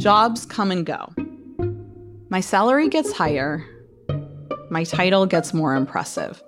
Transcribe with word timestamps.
Jobs 0.00 0.46
come 0.46 0.70
and 0.70 0.86
go. 0.86 1.12
My 2.30 2.40
salary 2.40 2.88
gets 2.88 3.12
higher. 3.12 3.62
My 4.70 4.82
title 4.82 5.26
gets 5.26 5.52
more 5.52 5.74
impressive. 5.74 6.42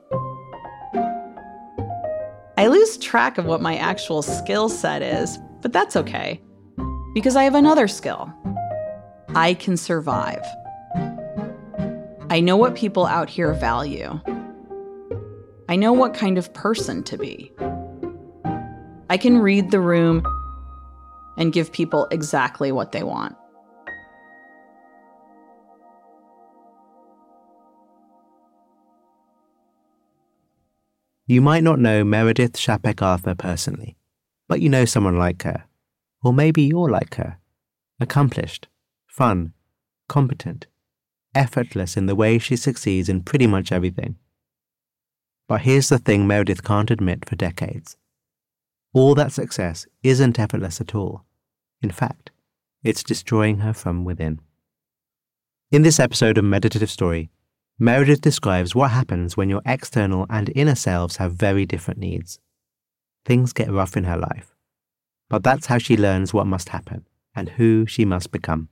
I 2.56 2.68
lose 2.68 2.96
track 2.96 3.36
of 3.36 3.44
what 3.44 3.60
my 3.60 3.76
actual 3.76 4.22
skill 4.22 4.70
set 4.70 5.02
is, 5.02 5.38
but 5.60 5.70
that's 5.70 5.96
okay 5.96 6.40
because 7.12 7.36
I 7.36 7.44
have 7.44 7.54
another 7.54 7.88
skill. 7.88 8.32
I 9.34 9.52
can 9.52 9.76
survive. 9.76 10.42
I 12.30 12.40
know 12.40 12.56
what 12.56 12.74
people 12.74 13.04
out 13.04 13.28
here 13.28 13.52
value. 13.52 14.18
I 15.68 15.76
know 15.76 15.92
what 15.92 16.14
kind 16.14 16.38
of 16.38 16.54
person 16.54 17.02
to 17.02 17.18
be. 17.18 17.52
I 19.10 19.18
can 19.18 19.36
read 19.36 19.70
the 19.70 19.80
room 19.80 20.24
and 21.36 21.52
give 21.52 21.70
people 21.70 22.08
exactly 22.10 22.72
what 22.72 22.92
they 22.92 23.02
want. 23.02 23.36
You 31.32 31.40
might 31.40 31.64
not 31.64 31.78
know 31.78 32.04
Meredith 32.04 32.58
Shapek 32.58 33.00
Arthur 33.00 33.34
personally, 33.34 33.96
but 34.48 34.60
you 34.60 34.68
know 34.68 34.84
someone 34.84 35.16
like 35.16 35.44
her. 35.44 35.64
Or 36.22 36.30
maybe 36.30 36.60
you're 36.60 36.90
like 36.90 37.14
her. 37.14 37.38
Accomplished, 37.98 38.68
fun, 39.06 39.54
competent, 40.10 40.66
effortless 41.34 41.96
in 41.96 42.04
the 42.04 42.14
way 42.14 42.38
she 42.38 42.54
succeeds 42.54 43.08
in 43.08 43.22
pretty 43.22 43.46
much 43.46 43.72
everything. 43.72 44.16
But 45.48 45.62
here's 45.62 45.88
the 45.88 45.98
thing 45.98 46.26
Meredith 46.26 46.64
can't 46.64 46.90
admit 46.90 47.26
for 47.26 47.34
decades. 47.34 47.96
All 48.92 49.14
that 49.14 49.32
success 49.32 49.86
isn't 50.02 50.38
effortless 50.38 50.82
at 50.82 50.94
all. 50.94 51.24
In 51.80 51.90
fact, 51.90 52.30
it's 52.82 53.02
destroying 53.02 53.60
her 53.60 53.72
from 53.72 54.04
within. 54.04 54.42
In 55.70 55.80
this 55.80 55.98
episode 55.98 56.36
of 56.36 56.44
Meditative 56.44 56.90
Story, 56.90 57.30
Meredith 57.82 58.20
describes 58.20 58.76
what 58.76 58.92
happens 58.92 59.36
when 59.36 59.50
your 59.50 59.60
external 59.66 60.24
and 60.30 60.52
inner 60.54 60.76
selves 60.76 61.16
have 61.16 61.32
very 61.32 61.66
different 61.66 61.98
needs. 61.98 62.38
Things 63.24 63.52
get 63.52 63.72
rough 63.72 63.96
in 63.96 64.04
her 64.04 64.16
life, 64.16 64.54
but 65.28 65.42
that's 65.42 65.66
how 65.66 65.78
she 65.78 65.96
learns 65.96 66.32
what 66.32 66.46
must 66.46 66.68
happen 66.68 67.08
and 67.34 67.48
who 67.48 67.84
she 67.84 68.04
must 68.04 68.30
become. 68.30 68.68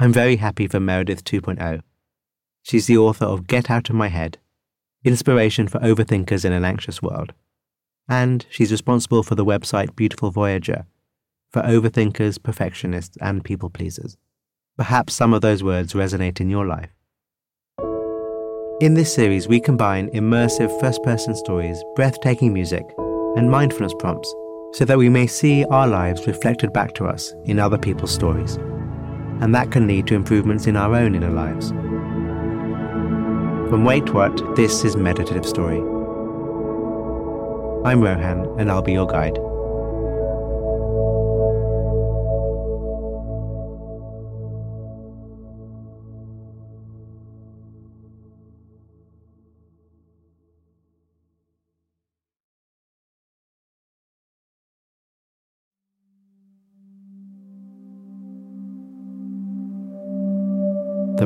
I'm 0.00 0.12
very 0.12 0.34
happy 0.34 0.66
for 0.66 0.80
Meredith 0.80 1.22
2.0. 1.22 1.82
She's 2.64 2.88
the 2.88 2.98
author 2.98 3.24
of 3.24 3.46
Get 3.46 3.70
Out 3.70 3.88
of 3.88 3.94
My 3.94 4.08
Head, 4.08 4.38
Inspiration 5.04 5.68
for 5.68 5.78
Overthinkers 5.78 6.44
in 6.44 6.52
an 6.52 6.64
Anxious 6.64 7.02
World. 7.02 7.32
And 8.08 8.44
she's 8.50 8.72
responsible 8.72 9.22
for 9.22 9.36
the 9.36 9.44
website 9.44 9.94
Beautiful 9.94 10.32
Voyager, 10.32 10.86
for 11.52 11.62
overthinkers, 11.62 12.42
perfectionists, 12.42 13.16
and 13.20 13.44
people 13.44 13.70
pleasers. 13.70 14.16
Perhaps 14.76 15.14
some 15.14 15.32
of 15.32 15.40
those 15.40 15.62
words 15.62 15.92
resonate 15.92 16.40
in 16.40 16.50
your 16.50 16.66
life. 16.66 16.90
In 18.82 18.94
this 18.94 19.14
series, 19.14 19.46
we 19.46 19.60
combine 19.60 20.10
immersive 20.10 20.80
first 20.80 21.04
person 21.04 21.36
stories, 21.36 21.80
breathtaking 21.94 22.52
music, 22.52 22.84
and 23.36 23.48
mindfulness 23.48 23.94
prompts 24.00 24.34
so 24.72 24.84
that 24.84 24.98
we 24.98 25.08
may 25.08 25.28
see 25.28 25.64
our 25.66 25.86
lives 25.86 26.26
reflected 26.26 26.72
back 26.72 26.92
to 26.94 27.06
us 27.06 27.32
in 27.44 27.60
other 27.60 27.78
people's 27.78 28.12
stories. 28.12 28.56
And 29.40 29.54
that 29.54 29.70
can 29.70 29.86
lead 29.86 30.08
to 30.08 30.16
improvements 30.16 30.66
in 30.66 30.76
our 30.76 30.96
own 30.96 31.14
inner 31.14 31.30
lives. 31.30 31.68
From 33.70 33.84
Wait 33.84 34.12
What, 34.12 34.56
this 34.56 34.82
is 34.82 34.96
Meditative 34.96 35.46
Story. 35.46 35.78
I'm 37.88 38.02
Rohan, 38.02 38.52
and 38.58 38.68
I'll 38.68 38.82
be 38.82 38.94
your 38.94 39.06
guide. 39.06 39.38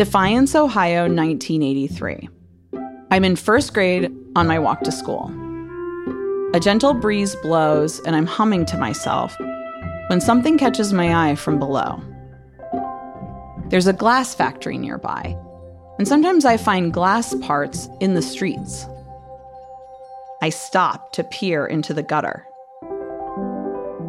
Defiance, 0.00 0.54
Ohio, 0.54 1.02
1983. 1.02 2.30
I'm 3.10 3.22
in 3.22 3.36
first 3.36 3.74
grade 3.74 4.10
on 4.34 4.46
my 4.46 4.58
walk 4.58 4.80
to 4.84 4.90
school. 4.90 5.30
A 6.54 6.58
gentle 6.58 6.94
breeze 6.94 7.36
blows, 7.42 8.00
and 8.06 8.16
I'm 8.16 8.24
humming 8.24 8.64
to 8.64 8.78
myself 8.78 9.36
when 10.06 10.22
something 10.22 10.56
catches 10.56 10.94
my 10.94 11.28
eye 11.28 11.34
from 11.34 11.58
below. 11.58 12.02
There's 13.68 13.88
a 13.88 13.92
glass 13.92 14.34
factory 14.34 14.78
nearby, 14.78 15.36
and 15.98 16.08
sometimes 16.08 16.46
I 16.46 16.56
find 16.56 16.94
glass 16.94 17.34
parts 17.42 17.90
in 18.00 18.14
the 18.14 18.22
streets. 18.22 18.86
I 20.40 20.48
stop 20.48 21.12
to 21.12 21.24
peer 21.24 21.66
into 21.66 21.92
the 21.92 22.02
gutter. 22.02 22.46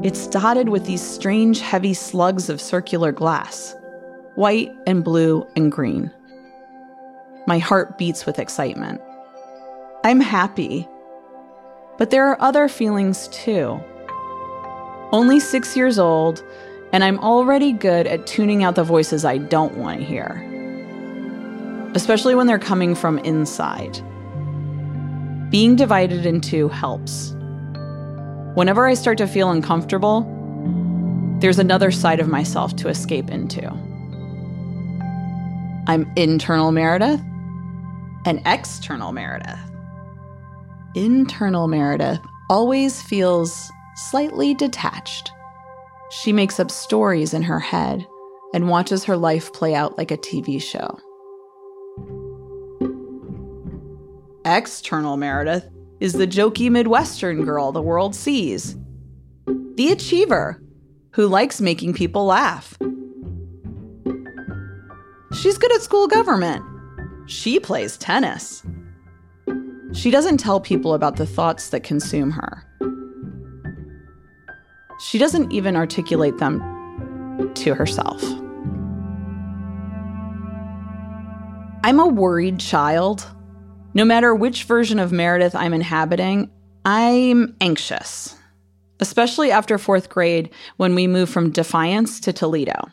It's 0.04 0.26
dotted 0.28 0.70
with 0.70 0.86
these 0.86 1.02
strange, 1.02 1.60
heavy 1.60 1.94
slugs 1.94 2.50
of 2.50 2.62
circular 2.62 3.12
glass 3.12 3.76
white 4.36 4.72
and 4.88 5.04
blue 5.04 5.46
and 5.56 5.72
green. 5.72 6.12
My 7.48 7.60
heart 7.60 7.98
beats 7.98 8.26
with 8.26 8.40
excitement. 8.40 9.02
I'm 10.04 10.20
happy. 10.20 10.88
But 11.98 12.10
there 12.10 12.28
are 12.28 12.42
other 12.42 12.68
feelings 12.68 13.28
too. 13.30 13.80
Only 15.12 15.40
six 15.40 15.76
years 15.76 16.00
old, 16.00 16.44
and 16.94 17.04
I'm 17.04 17.20
already 17.20 17.74
good 17.74 18.08
at 18.08 18.26
tuning 18.26 18.64
out 18.64 18.76
the 18.76 18.84
voices 18.84 19.26
I 19.26 19.38
don't 19.38 19.78
want 19.78 20.00
to 20.00 20.06
hear, 20.06 20.42
especially 21.96 22.34
when 22.34 22.48
they're 22.48 22.58
coming 22.60 22.96
from 22.96 23.20
inside. 23.20 24.02
Being 25.50 25.76
divided 25.76 26.26
in 26.26 26.40
two 26.40 26.70
helps. 26.70 27.36
Whenever 28.56 28.88
I 28.88 28.94
start 28.94 29.18
to 29.18 29.28
feel 29.28 29.52
uncomfortable, 29.52 30.22
there's 31.40 31.60
another 31.60 31.92
side 31.92 32.20
of 32.20 32.28
myself 32.28 32.76
to 32.78 32.88
escape 32.88 33.30
into. 33.30 33.91
I'm 35.88 36.12
internal 36.16 36.72
Meredith 36.72 37.22
and 38.26 38.42
external 38.46 39.12
Meredith. 39.12 39.60
internal 40.96 41.68
Meredith 41.68 42.20
always 42.50 43.02
feels 43.02 43.72
slightly 43.96 44.54
detached. 44.54 45.32
She 46.10 46.34
makes 46.34 46.60
up 46.60 46.70
stories 46.70 47.34
in 47.34 47.42
her 47.44 47.60
head 47.60 48.06
and 48.54 48.70
watches 48.70 49.06
her 49.06 49.18
life 49.18 49.54
play 49.54 49.74
out 49.74 49.98
like 49.98 50.12
a 50.12 50.18
TV 50.18 50.62
show. 50.62 51.00
External 54.46 55.18
Meredith 55.18 55.70
is 56.00 56.14
the 56.14 56.28
jokey 56.28 56.70
Midwestern 56.70 57.44
girl 57.46 57.72
the 57.72 57.82
world 57.82 58.16
sees. 58.16 58.76
The 59.76 59.92
achiever 59.92 60.62
who 61.14 61.28
likes 61.28 61.62
making 61.62 61.94
people 61.94 62.26
laugh. 62.26 62.78
She's 65.34 65.58
good 65.58 65.74
at 65.74 65.82
school 65.82 66.08
government. 66.08 66.64
She 67.26 67.60
plays 67.60 67.98
tennis. 67.98 68.64
She 69.94 70.12
doesn't 70.12 70.38
tell 70.38 70.60
people 70.60 70.94
about 70.94 71.16
the 71.16 71.26
thoughts 71.26 71.70
that 71.70 71.84
consume 71.84 72.32
her. 72.32 72.66
She 75.00 75.18
doesn't 75.18 75.52
even 75.52 75.76
articulate 75.76 76.38
them 76.38 76.60
to 77.56 77.74
herself. 77.74 78.22
I'm 81.84 82.00
a 82.00 82.08
worried 82.08 82.60
child. 82.60 83.26
No 83.94 84.06
matter 84.06 84.36
which 84.36 84.66
version 84.66 85.00
of 85.00 85.12
Meredith 85.12 85.56
I'm 85.56 85.74
inhabiting, 85.74 86.52
I'm 86.86 87.56
anxious, 87.60 88.36
especially 89.00 89.52
after 89.52 89.78
fourth 89.78 90.10
grade 90.10 90.50
when 90.78 90.94
we 90.94 91.08
moved 91.08 91.34
from 91.34 91.52
Defiance 91.52 92.20
to 92.22 92.34
Toledo. 92.34 92.90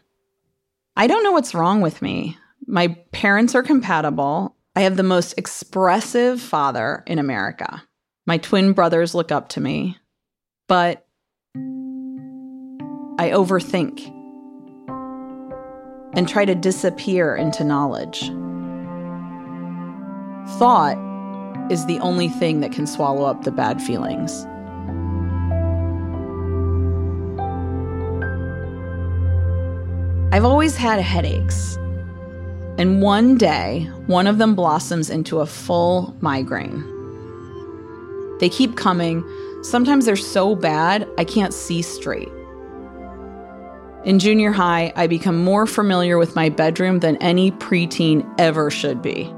I 0.99 1.07
don't 1.07 1.23
know 1.23 1.31
what's 1.31 1.55
wrong 1.55 1.81
with 1.81 2.03
me. 2.03 2.37
My 2.67 2.89
parents 3.13 3.55
are 3.55 3.63
compatible. 3.63 4.57
I 4.75 4.81
have 4.81 4.97
the 4.97 5.05
most 5.05 5.39
expressive 5.39 6.41
father 6.41 7.05
in 7.07 7.21
America. 7.21 7.85
My 8.27 8.39
twin 8.39 8.73
brothers 8.73 9.15
look 9.15 9.31
up 9.31 9.49
to 9.51 9.61
me, 9.61 9.97
but 10.67 11.07
I 13.17 13.31
overthink 13.31 14.09
and 16.17 16.29
try 16.29 16.45
to 16.45 16.57
disappear 16.57 17.37
into 17.37 17.63
knowledge. 17.63 18.23
Thought 20.59 20.99
is 21.71 21.87
the 21.87 22.01
only 22.01 22.29
thing 22.29 22.59
that 22.59 22.73
can 22.73 22.89
swallow 22.89 23.25
up 23.25 23.45
the 23.45 23.53
bad 23.53 23.81
feelings. 23.81 24.45
I've 30.31 30.45
always 30.45 30.77
had 30.77 31.01
headaches. 31.01 31.77
And 32.77 33.01
one 33.01 33.39
day, 33.39 33.89
one 34.09 34.27
of 34.27 34.37
them 34.37 34.55
blossoms 34.55 35.09
into 35.09 35.41
a 35.41 35.47
full 35.47 36.15
migraine. 36.21 36.85
They 38.39 38.51
keep 38.51 38.77
coming. 38.77 39.25
Sometimes 39.63 40.05
they're 40.05 40.17
so 40.17 40.55
bad, 40.55 41.09
I 41.17 41.25
can't 41.25 41.55
see 41.55 41.81
straight. 41.81 42.29
In 44.05 44.19
junior 44.19 44.53
high, 44.53 44.93
I 44.97 45.07
become 45.07 45.43
more 45.43 45.67
familiar 45.67 46.19
with 46.19 46.37
my 46.37 46.51
bedroom 46.51 47.01
than 47.01 47.17
any 47.17 47.51
preteen 47.53 48.31
ever 48.39 48.71
should 48.71 49.01
be. 49.01 49.33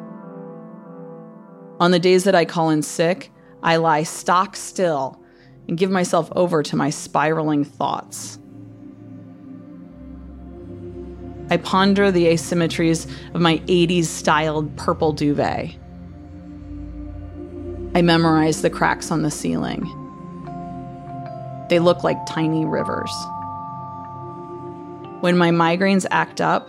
On 1.78 1.92
the 1.92 2.00
days 2.00 2.24
that 2.24 2.34
I 2.34 2.44
call 2.44 2.70
in 2.70 2.82
sick, 2.82 3.30
I 3.62 3.76
lie 3.76 4.02
stock 4.02 4.56
still 4.56 5.22
and 5.68 5.78
give 5.78 5.90
myself 5.92 6.32
over 6.34 6.64
to 6.64 6.74
my 6.74 6.90
spiraling 6.90 7.62
thoughts. 7.62 8.39
I 11.50 11.56
ponder 11.56 12.10
the 12.10 12.26
asymmetries 12.26 13.10
of 13.34 13.40
my 13.40 13.58
80s 13.66 14.04
styled 14.04 14.74
purple 14.76 15.12
duvet. 15.12 15.74
I 17.94 18.02
memorize 18.02 18.62
the 18.62 18.70
cracks 18.70 19.10
on 19.10 19.22
the 19.22 19.30
ceiling. 19.30 19.82
They 21.68 21.80
look 21.80 22.04
like 22.04 22.24
tiny 22.26 22.64
rivers. 22.64 23.12
When 25.20 25.36
my 25.36 25.50
migraines 25.50 26.06
act 26.10 26.40
up, 26.40 26.68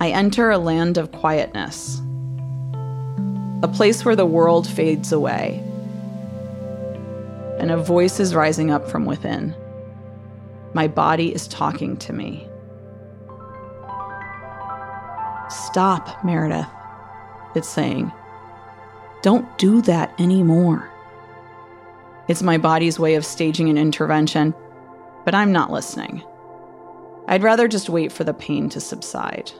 I 0.00 0.10
enter 0.10 0.50
a 0.50 0.58
land 0.58 0.96
of 0.96 1.12
quietness 1.12 2.00
a 3.62 3.68
place 3.68 4.04
where 4.04 4.16
the 4.16 4.26
world 4.26 4.66
fades 4.66 5.12
away, 5.12 5.62
and 7.58 7.70
a 7.70 7.76
voice 7.76 8.18
is 8.18 8.34
rising 8.34 8.70
up 8.70 8.88
from 8.88 9.04
within. 9.04 9.54
My 10.72 10.88
body 10.88 11.34
is 11.34 11.46
talking 11.46 11.98
to 11.98 12.14
me. 12.14 12.49
Stop, 15.50 16.24
Meredith, 16.24 16.66
it's 17.54 17.68
saying. 17.68 18.12
Don't 19.22 19.58
do 19.58 19.82
that 19.82 20.14
anymore. 20.18 20.88
It's 22.28 22.42
my 22.42 22.56
body's 22.56 22.98
way 22.98 23.16
of 23.16 23.26
staging 23.26 23.68
an 23.68 23.76
intervention, 23.76 24.54
but 25.24 25.34
I'm 25.34 25.52
not 25.52 25.72
listening. 25.72 26.22
I'd 27.26 27.42
rather 27.42 27.68
just 27.68 27.88
wait 27.88 28.12
for 28.12 28.24
the 28.24 28.32
pain 28.32 28.68
to 28.70 28.80
subside. 28.80 29.52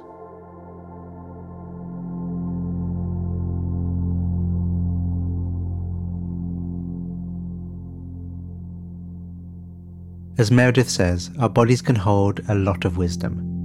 As 10.38 10.50
Meredith 10.50 10.88
says, 10.88 11.30
our 11.38 11.50
bodies 11.50 11.82
can 11.82 11.96
hold 11.96 12.40
a 12.48 12.54
lot 12.54 12.84
of 12.84 12.96
wisdom. 12.96 13.59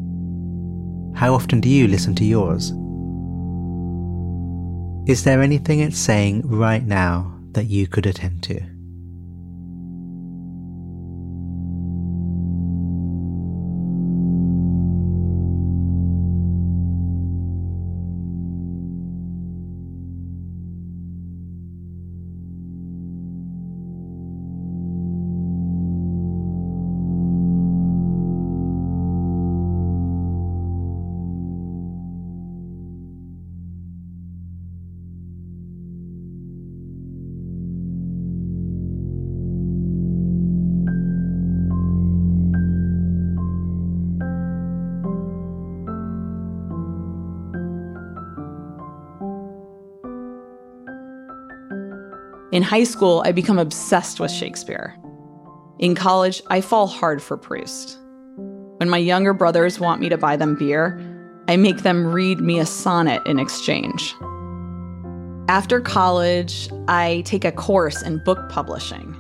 How 1.16 1.34
often 1.34 1.62
do 1.62 1.70
you 1.70 1.88
listen 1.88 2.14
to 2.16 2.26
yours? 2.26 2.72
Is 5.10 5.24
there 5.24 5.42
anything 5.42 5.80
it's 5.80 5.98
saying 5.98 6.42
right 6.46 6.84
now 6.84 7.40
that 7.52 7.68
you 7.68 7.88
could 7.88 8.06
attend 8.06 8.44
to? 8.44 8.75
In 52.56 52.64
high 52.64 52.86
school, 52.86 53.22
I 53.26 53.34
become 53.34 53.60
obsessed 53.60 54.22
with 54.22 54.32
Shakespeare. 54.32 54.98
In 55.78 55.94
college, 55.94 56.42
I 56.48 56.62
fall 56.62 56.88
hard 56.88 57.22
for 57.22 57.36
Proust. 57.36 57.98
When 58.78 58.88
my 58.88 58.98
younger 58.98 59.34
brothers 59.34 59.78
want 59.78 60.00
me 60.00 60.08
to 60.08 60.18
buy 60.18 60.38
them 60.38 60.56
beer, 60.56 60.98
I 61.50 61.58
make 61.58 61.80
them 61.80 62.08
read 62.08 62.40
me 62.40 62.60
a 62.60 62.66
sonnet 62.66 63.22
in 63.28 63.40
exchange. 63.40 64.16
After 65.50 65.82
college, 65.82 66.70
I 66.88 67.24
take 67.26 67.44
a 67.44 67.52
course 67.52 68.02
in 68.02 68.24
book 68.24 68.40
publishing. 68.48 69.12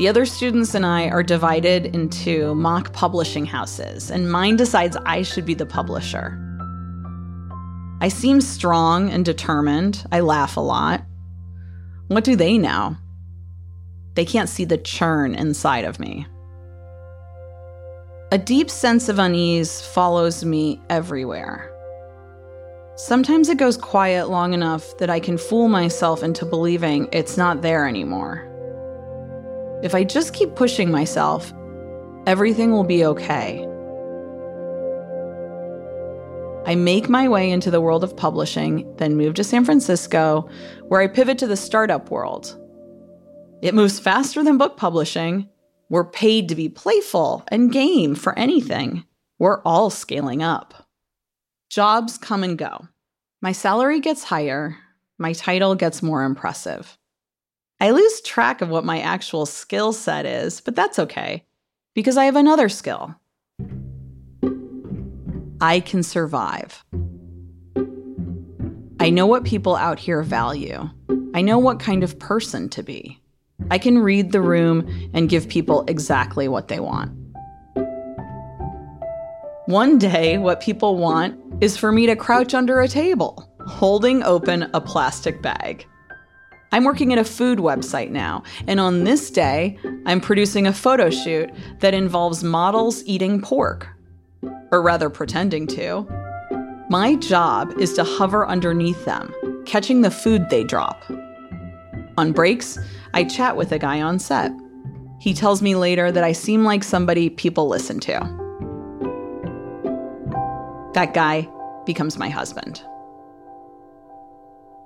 The 0.00 0.08
other 0.08 0.26
students 0.26 0.74
and 0.74 0.84
I 0.84 1.10
are 1.10 1.22
divided 1.22 1.94
into 1.94 2.56
mock 2.56 2.92
publishing 2.92 3.46
houses, 3.46 4.10
and 4.10 4.32
mine 4.32 4.56
decides 4.56 4.96
I 5.06 5.22
should 5.22 5.46
be 5.46 5.54
the 5.54 5.64
publisher. 5.64 6.36
I 8.00 8.08
seem 8.08 8.40
strong 8.40 9.10
and 9.10 9.24
determined. 9.24 10.04
I 10.10 10.18
laugh 10.18 10.56
a 10.56 10.60
lot. 10.60 11.04
What 12.12 12.24
do 12.24 12.36
they 12.36 12.58
know? 12.58 12.96
They 14.14 14.26
can't 14.26 14.48
see 14.48 14.66
the 14.66 14.76
churn 14.76 15.34
inside 15.34 15.84
of 15.86 15.98
me. 15.98 16.26
A 18.30 18.36
deep 18.36 18.68
sense 18.68 19.08
of 19.08 19.18
unease 19.18 19.80
follows 19.80 20.44
me 20.44 20.78
everywhere. 20.90 21.70
Sometimes 22.96 23.48
it 23.48 23.56
goes 23.56 23.78
quiet 23.78 24.28
long 24.28 24.52
enough 24.52 24.96
that 24.98 25.08
I 25.08 25.20
can 25.20 25.38
fool 25.38 25.68
myself 25.68 26.22
into 26.22 26.44
believing 26.44 27.08
it's 27.12 27.38
not 27.38 27.62
there 27.62 27.88
anymore. 27.88 28.46
If 29.82 29.94
I 29.94 30.04
just 30.04 30.34
keep 30.34 30.54
pushing 30.54 30.90
myself, 30.90 31.50
everything 32.26 32.72
will 32.72 32.84
be 32.84 33.06
okay. 33.06 33.66
I 36.72 36.74
make 36.74 37.10
my 37.10 37.28
way 37.28 37.50
into 37.50 37.70
the 37.70 37.82
world 37.82 38.02
of 38.02 38.16
publishing, 38.16 38.90
then 38.96 39.14
move 39.14 39.34
to 39.34 39.44
San 39.44 39.62
Francisco, 39.62 40.48
where 40.88 41.02
I 41.02 41.06
pivot 41.06 41.36
to 41.40 41.46
the 41.46 41.54
startup 41.54 42.10
world. 42.10 42.58
It 43.60 43.74
moves 43.74 43.98
faster 43.98 44.42
than 44.42 44.56
book 44.56 44.78
publishing. 44.78 45.50
We're 45.90 46.06
paid 46.06 46.48
to 46.48 46.54
be 46.54 46.70
playful 46.70 47.44
and 47.48 47.70
game 47.70 48.14
for 48.14 48.38
anything. 48.38 49.04
We're 49.38 49.60
all 49.64 49.90
scaling 49.90 50.42
up. 50.42 50.88
Jobs 51.68 52.16
come 52.16 52.42
and 52.42 52.56
go. 52.56 52.88
My 53.42 53.52
salary 53.52 54.00
gets 54.00 54.24
higher, 54.24 54.78
my 55.18 55.34
title 55.34 55.74
gets 55.74 56.02
more 56.02 56.24
impressive. 56.24 56.96
I 57.80 57.90
lose 57.90 58.22
track 58.22 58.62
of 58.62 58.70
what 58.70 58.86
my 58.86 58.98
actual 59.00 59.44
skill 59.44 59.92
set 59.92 60.24
is, 60.24 60.62
but 60.62 60.74
that's 60.74 60.98
okay 60.98 61.44
because 61.94 62.16
I 62.16 62.24
have 62.24 62.36
another 62.36 62.70
skill. 62.70 63.14
I 65.62 65.78
can 65.78 66.02
survive. 66.02 66.84
I 68.98 69.10
know 69.10 69.26
what 69.28 69.44
people 69.44 69.76
out 69.76 70.00
here 70.00 70.20
value. 70.24 70.90
I 71.34 71.40
know 71.40 71.56
what 71.56 71.78
kind 71.78 72.02
of 72.02 72.18
person 72.18 72.68
to 72.70 72.82
be. 72.82 73.22
I 73.70 73.78
can 73.78 74.00
read 74.00 74.32
the 74.32 74.40
room 74.40 74.88
and 75.14 75.28
give 75.28 75.48
people 75.48 75.84
exactly 75.86 76.48
what 76.48 76.66
they 76.66 76.80
want. 76.80 77.12
One 79.66 79.98
day, 79.98 80.36
what 80.36 80.60
people 80.60 80.96
want 80.96 81.40
is 81.62 81.76
for 81.76 81.92
me 81.92 82.06
to 82.06 82.16
crouch 82.16 82.54
under 82.54 82.80
a 82.80 82.88
table, 82.88 83.48
holding 83.68 84.24
open 84.24 84.68
a 84.74 84.80
plastic 84.80 85.42
bag. 85.42 85.86
I'm 86.72 86.82
working 86.82 87.12
at 87.12 87.20
a 87.20 87.24
food 87.24 87.60
website 87.60 88.10
now, 88.10 88.42
and 88.66 88.80
on 88.80 89.04
this 89.04 89.30
day, 89.30 89.78
I'm 90.06 90.20
producing 90.20 90.66
a 90.66 90.72
photo 90.72 91.08
shoot 91.08 91.50
that 91.78 91.94
involves 91.94 92.42
models 92.42 93.04
eating 93.06 93.40
pork. 93.40 93.86
Or 94.70 94.82
rather, 94.82 95.10
pretending 95.10 95.66
to. 95.68 96.06
My 96.88 97.16
job 97.16 97.72
is 97.78 97.94
to 97.94 98.04
hover 98.04 98.46
underneath 98.46 99.04
them, 99.04 99.32
catching 99.66 100.02
the 100.02 100.10
food 100.10 100.50
they 100.50 100.64
drop. 100.64 101.02
On 102.18 102.32
breaks, 102.32 102.78
I 103.14 103.24
chat 103.24 103.56
with 103.56 103.72
a 103.72 103.78
guy 103.78 104.00
on 104.00 104.18
set. 104.18 104.52
He 105.20 105.32
tells 105.32 105.62
me 105.62 105.74
later 105.74 106.10
that 106.10 106.24
I 106.24 106.32
seem 106.32 106.64
like 106.64 106.82
somebody 106.82 107.30
people 107.30 107.68
listen 107.68 108.00
to. 108.00 108.12
That 110.94 111.14
guy 111.14 111.48
becomes 111.86 112.18
my 112.18 112.28
husband. 112.28 112.82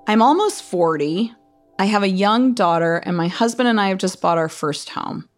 I'm 0.06 0.22
almost 0.22 0.62
40, 0.62 1.32
I 1.78 1.86
have 1.86 2.02
a 2.02 2.08
young 2.08 2.54
daughter, 2.54 2.96
and 2.98 3.16
my 3.16 3.28
husband 3.28 3.68
and 3.68 3.80
I 3.80 3.88
have 3.88 3.98
just 3.98 4.20
bought 4.20 4.38
our 4.38 4.48
first 4.48 4.90
home. 4.90 5.28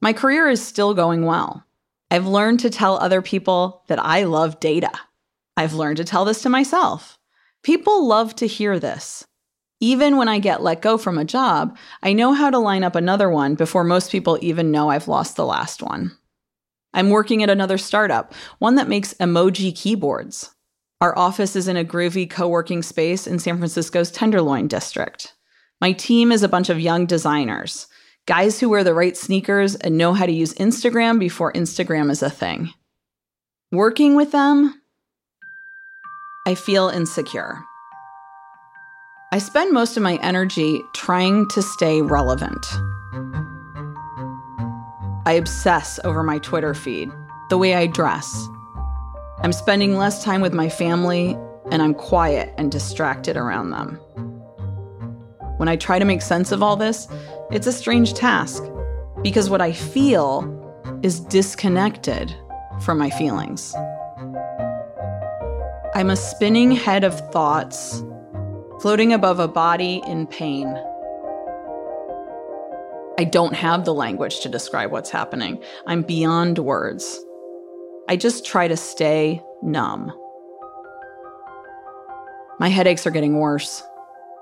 My 0.00 0.12
career 0.12 0.48
is 0.48 0.64
still 0.64 0.94
going 0.94 1.24
well. 1.24 1.63
I've 2.14 2.28
learned 2.28 2.60
to 2.60 2.70
tell 2.70 2.96
other 2.96 3.20
people 3.20 3.82
that 3.88 3.98
I 3.98 4.22
love 4.22 4.60
data. 4.60 4.92
I've 5.56 5.74
learned 5.74 5.96
to 5.96 6.04
tell 6.04 6.24
this 6.24 6.42
to 6.42 6.48
myself. 6.48 7.18
People 7.64 8.06
love 8.06 8.36
to 8.36 8.46
hear 8.46 8.78
this. 8.78 9.26
Even 9.80 10.16
when 10.16 10.28
I 10.28 10.38
get 10.38 10.62
let 10.62 10.80
go 10.80 10.96
from 10.96 11.18
a 11.18 11.24
job, 11.24 11.76
I 12.04 12.12
know 12.12 12.32
how 12.32 12.50
to 12.50 12.58
line 12.60 12.84
up 12.84 12.94
another 12.94 13.28
one 13.28 13.56
before 13.56 13.82
most 13.82 14.12
people 14.12 14.38
even 14.40 14.70
know 14.70 14.90
I've 14.90 15.08
lost 15.08 15.34
the 15.34 15.44
last 15.44 15.82
one. 15.82 16.16
I'm 16.92 17.10
working 17.10 17.42
at 17.42 17.50
another 17.50 17.78
startup, 17.78 18.32
one 18.60 18.76
that 18.76 18.86
makes 18.86 19.14
emoji 19.14 19.74
keyboards. 19.74 20.54
Our 21.00 21.18
office 21.18 21.56
is 21.56 21.66
in 21.66 21.76
a 21.76 21.84
groovy 21.84 22.30
co 22.30 22.46
working 22.46 22.84
space 22.84 23.26
in 23.26 23.40
San 23.40 23.56
Francisco's 23.56 24.12
Tenderloin 24.12 24.68
district. 24.68 25.34
My 25.80 25.90
team 25.90 26.30
is 26.30 26.44
a 26.44 26.48
bunch 26.48 26.70
of 26.70 26.78
young 26.78 27.06
designers, 27.06 27.88
guys 28.26 28.58
who 28.58 28.68
wear 28.68 28.84
the 28.84 28.94
right 28.94 29.16
sneakers 29.16 29.74
and 29.76 29.98
know 29.98 30.14
how 30.14 30.26
to 30.26 30.32
use 30.32 30.54
Instagram 30.54 31.18
before 31.18 31.52
Instagram 31.52 32.10
is 32.10 32.22
a 32.22 32.30
thing. 32.30 32.72
Working 33.70 34.14
with 34.14 34.32
them, 34.32 34.80
I 36.46 36.54
feel 36.54 36.88
insecure. 36.88 37.62
I 39.32 39.38
spend 39.38 39.72
most 39.72 39.96
of 39.96 40.02
my 40.02 40.18
energy 40.22 40.80
trying 40.94 41.48
to 41.48 41.60
stay 41.60 42.02
relevant. 42.02 42.64
I 45.26 45.32
obsess 45.38 45.98
over 46.04 46.22
my 46.22 46.38
Twitter 46.38 46.74
feed, 46.74 47.10
the 47.50 47.58
way 47.58 47.74
I 47.74 47.86
dress. 47.86 48.46
I'm 49.42 49.52
spending 49.52 49.96
less 49.96 50.22
time 50.22 50.40
with 50.40 50.54
my 50.54 50.68
family, 50.68 51.36
and 51.70 51.82
I'm 51.82 51.94
quiet 51.94 52.54
and 52.56 52.70
distracted 52.70 53.36
around 53.36 53.70
them. 53.70 53.98
When 55.56 55.68
I 55.68 55.76
try 55.76 55.98
to 55.98 56.04
make 56.04 56.22
sense 56.22 56.52
of 56.52 56.62
all 56.62 56.76
this, 56.76 57.08
it's 57.50 57.66
a 57.66 57.72
strange 57.72 58.14
task 58.14 58.62
because 59.22 59.48
what 59.48 59.60
I 59.60 59.72
feel 59.72 60.60
is 61.02 61.20
disconnected 61.20 62.34
from 62.80 62.98
my 62.98 63.10
feelings. 63.10 63.74
I'm 65.94 66.10
a 66.10 66.16
spinning 66.16 66.72
head 66.72 67.04
of 67.04 67.18
thoughts 67.30 68.02
floating 68.80 69.12
above 69.12 69.38
a 69.38 69.48
body 69.48 70.02
in 70.06 70.26
pain. 70.26 70.66
I 73.16 73.24
don't 73.24 73.54
have 73.54 73.84
the 73.84 73.94
language 73.94 74.40
to 74.40 74.48
describe 74.48 74.90
what's 74.90 75.08
happening. 75.08 75.62
I'm 75.86 76.02
beyond 76.02 76.58
words. 76.58 77.24
I 78.08 78.16
just 78.16 78.44
try 78.44 78.66
to 78.66 78.76
stay 78.76 79.40
numb. 79.62 80.12
My 82.58 82.68
headaches 82.68 83.06
are 83.06 83.10
getting 83.10 83.38
worse. 83.38 83.82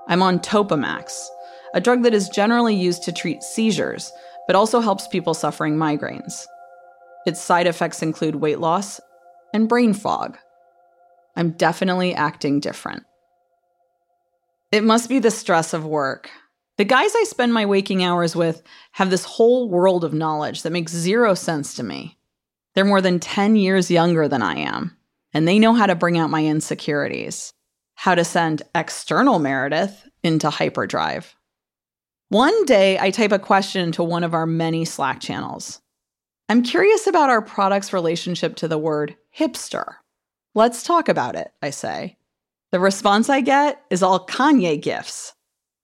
I'm 0.07 0.21
on 0.21 0.39
Topamax, 0.39 1.27
a 1.73 1.81
drug 1.81 2.03
that 2.03 2.13
is 2.13 2.29
generally 2.29 2.75
used 2.75 3.03
to 3.03 3.11
treat 3.11 3.43
seizures, 3.43 4.11
but 4.47 4.55
also 4.55 4.79
helps 4.79 5.07
people 5.07 5.33
suffering 5.33 5.75
migraines. 5.75 6.45
Its 7.25 7.39
side 7.39 7.67
effects 7.67 8.01
include 8.01 8.35
weight 8.35 8.59
loss 8.59 8.99
and 9.53 9.69
brain 9.69 9.93
fog. 9.93 10.37
I'm 11.35 11.51
definitely 11.51 12.13
acting 12.13 12.59
different. 12.59 13.03
It 14.71 14.83
must 14.83 15.07
be 15.07 15.19
the 15.19 15.31
stress 15.31 15.73
of 15.73 15.85
work. 15.85 16.29
The 16.77 16.85
guys 16.85 17.11
I 17.15 17.23
spend 17.25 17.53
my 17.53 17.65
waking 17.65 18.03
hours 18.03 18.35
with 18.35 18.63
have 18.93 19.09
this 19.09 19.23
whole 19.23 19.69
world 19.69 20.03
of 20.03 20.13
knowledge 20.13 20.63
that 20.63 20.71
makes 20.71 20.91
zero 20.91 21.33
sense 21.35 21.75
to 21.75 21.83
me. 21.83 22.17
They're 22.73 22.83
more 22.83 23.01
than 23.01 23.19
10 23.19 23.55
years 23.55 23.91
younger 23.91 24.27
than 24.27 24.41
I 24.41 24.57
am, 24.57 24.97
and 25.33 25.47
they 25.47 25.59
know 25.59 25.73
how 25.73 25.85
to 25.85 25.95
bring 25.95 26.17
out 26.17 26.31
my 26.31 26.43
insecurities 26.43 27.53
how 28.03 28.13
to 28.13 28.25
send 28.25 28.61
external 28.75 29.39
Meredith 29.39 30.09
into 30.23 30.49
hyperdrive. 30.49 31.37
One 32.27 32.65
day, 32.65 32.99
I 32.99 33.11
type 33.11 33.31
a 33.31 33.39
question 33.39 33.93
to 33.93 34.03
one 34.03 34.25
of 34.25 34.33
our 34.33 34.45
many 34.45 34.83
Slack 34.83 35.21
channels. 35.21 35.81
I'm 36.49 36.63
curious 36.63 37.07
about 37.07 37.29
our 37.29 37.41
product's 37.41 37.93
relationship 37.93 38.57
to 38.57 38.67
the 38.67 38.77
word 38.77 39.15
hipster. 39.33 39.85
Let's 40.53 40.83
talk 40.83 41.07
about 41.07 41.37
it, 41.37 41.53
I 41.61 41.69
say. 41.69 42.17
The 42.73 42.79
response 42.81 43.29
I 43.29 43.39
get 43.39 43.81
is 43.89 44.03
all 44.03 44.27
Kanye 44.27 44.81
gifs. 44.81 45.33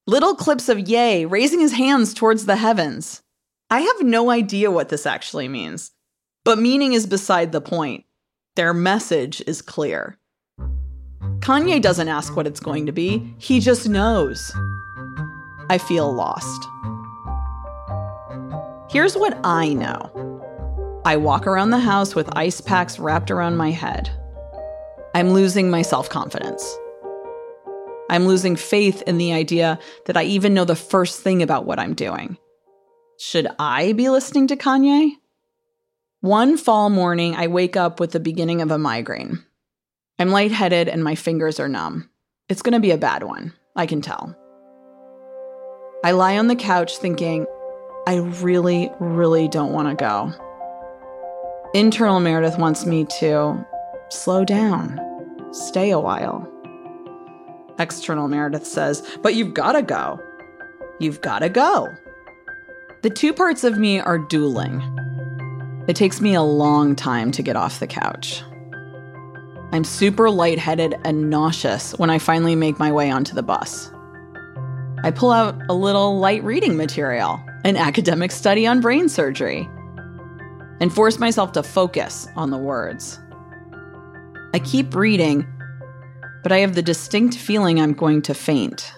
Little 0.05 0.35
clips 0.35 0.67
of 0.67 0.89
Ye 0.89 1.23
raising 1.23 1.61
his 1.61 1.71
hands 1.71 2.13
towards 2.13 2.45
the 2.45 2.57
heavens. 2.57 3.23
I 3.69 3.79
have 3.79 4.01
no 4.01 4.29
idea 4.29 4.71
what 4.71 4.89
this 4.89 5.05
actually 5.05 5.47
means, 5.47 5.91
but 6.43 6.59
meaning 6.59 6.91
is 6.91 7.07
beside 7.07 7.53
the 7.53 7.61
point. 7.61 8.03
Their 8.57 8.73
message 8.73 9.41
is 9.47 9.61
clear. 9.61 10.19
Kanye 11.39 11.81
doesn't 11.81 12.07
ask 12.07 12.35
what 12.35 12.47
it's 12.47 12.59
going 12.59 12.85
to 12.85 12.91
be, 12.91 13.33
he 13.37 13.59
just 13.59 13.87
knows. 13.87 14.51
I 15.69 15.77
feel 15.77 16.11
lost. 16.11 16.67
Here's 18.89 19.15
what 19.15 19.39
I 19.43 19.73
know 19.73 21.01
I 21.05 21.15
walk 21.15 21.47
around 21.47 21.69
the 21.69 21.79
house 21.79 22.15
with 22.15 22.35
ice 22.35 22.59
packs 22.59 22.99
wrapped 22.99 23.31
around 23.31 23.57
my 23.57 23.71
head. 23.71 24.09
I'm 25.15 25.31
losing 25.31 25.69
my 25.69 25.81
self 25.81 26.09
confidence. 26.09 26.77
I'm 28.09 28.25
losing 28.25 28.55
faith 28.55 29.03
in 29.03 29.17
the 29.17 29.33
idea 29.33 29.79
that 30.07 30.17
I 30.17 30.23
even 30.23 30.53
know 30.53 30.65
the 30.65 30.75
first 30.75 31.21
thing 31.21 31.43
about 31.43 31.65
what 31.65 31.79
I'm 31.79 31.93
doing. 31.93 32.37
Should 33.19 33.47
I 33.59 33.93
be 33.93 34.09
listening 34.09 34.47
to 34.47 34.55
Kanye? 34.55 35.11
One 36.21 36.57
fall 36.57 36.89
morning, 36.89 37.35
I 37.35 37.47
wake 37.47 37.77
up 37.77 37.99
with 37.99 38.11
the 38.11 38.19
beginning 38.19 38.61
of 38.61 38.71
a 38.71 38.77
migraine. 38.77 39.45
I'm 40.19 40.31
lightheaded 40.31 40.89
and 40.89 41.01
my 41.01 41.15
fingers 41.15 41.61
are 41.61 41.69
numb. 41.69 42.09
It's 42.49 42.61
going 42.61 42.73
to 42.73 42.81
be 42.81 42.91
a 42.91 42.97
bad 42.97 43.23
one, 43.23 43.53
I 43.77 43.85
can 43.85 44.01
tell. 44.01 44.35
I 46.03 46.11
lie 46.11 46.37
on 46.37 46.47
the 46.47 46.57
couch 46.57 46.97
thinking, 46.97 47.45
I 48.05 48.17
really, 48.41 48.91
really 48.99 49.47
don't 49.47 49.71
want 49.71 49.87
to 49.87 49.95
go. 49.95 50.33
Internal 51.73 52.19
Meredith 52.19 52.57
wants 52.57 52.85
me 52.85 53.05
to 53.19 53.65
slow 54.09 54.43
down, 54.43 54.99
stay 55.53 55.91
a 55.91 55.99
while. 55.99 56.45
External 57.79 58.27
Meredith 58.27 58.67
says, 58.67 59.01
But 59.21 59.35
you've 59.35 59.53
got 59.53 59.71
to 59.73 59.81
go. 59.81 60.21
You've 60.99 61.21
got 61.21 61.39
to 61.39 61.49
go. 61.49 61.95
The 63.03 63.09
two 63.09 63.31
parts 63.31 63.63
of 63.63 63.77
me 63.77 64.01
are 64.01 64.17
dueling. 64.17 64.81
It 65.87 65.95
takes 65.95 66.19
me 66.19 66.33
a 66.33 66.41
long 66.41 66.93
time 66.95 67.31
to 67.31 67.41
get 67.41 67.55
off 67.55 67.79
the 67.79 67.87
couch. 67.87 68.43
I'm 69.71 69.83
super 69.83 70.31
lightheaded 70.31 70.95
and 71.03 71.29
nauseous 71.29 71.91
when 71.99 72.09
I 72.09 72.17
finally 72.17 72.55
make 72.55 72.79
my 72.79 72.91
way 72.91 73.11
onto 73.11 73.35
the 73.35 73.43
bus. 73.43 73.91
I 75.03 75.11
pull 75.11 75.31
out 75.31 75.55
a 75.69 75.73
little 75.73 76.17
light 76.17 76.43
reading 76.43 76.75
material, 76.75 77.39
an 77.63 77.77
academic 77.77 78.31
study 78.31 78.65
on 78.65 78.81
brain 78.81 79.09
surgery, 79.09 79.69
and 80.81 80.91
force 80.91 81.19
myself 81.19 81.51
to 81.51 81.63
focus 81.63 82.27
on 82.35 82.49
the 82.49 82.57
words. 82.57 83.19
I 84.53 84.59
keep 84.59 84.95
reading, 84.95 85.45
but 86.41 86.51
I 86.51 86.59
have 86.59 86.73
the 86.73 86.81
distinct 86.81 87.35
feeling 87.35 87.79
I'm 87.79 87.93
going 87.93 88.23
to 88.23 88.33
faint. 88.33 88.91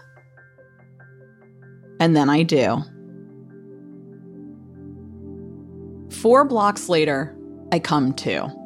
And 1.99 2.15
then 2.15 2.29
I 2.29 2.43
do. 2.43 2.81
Four 6.21 6.45
blocks 6.45 6.87
later, 6.87 7.35
I 7.73 7.79
come 7.79 8.13
to. 8.13 8.60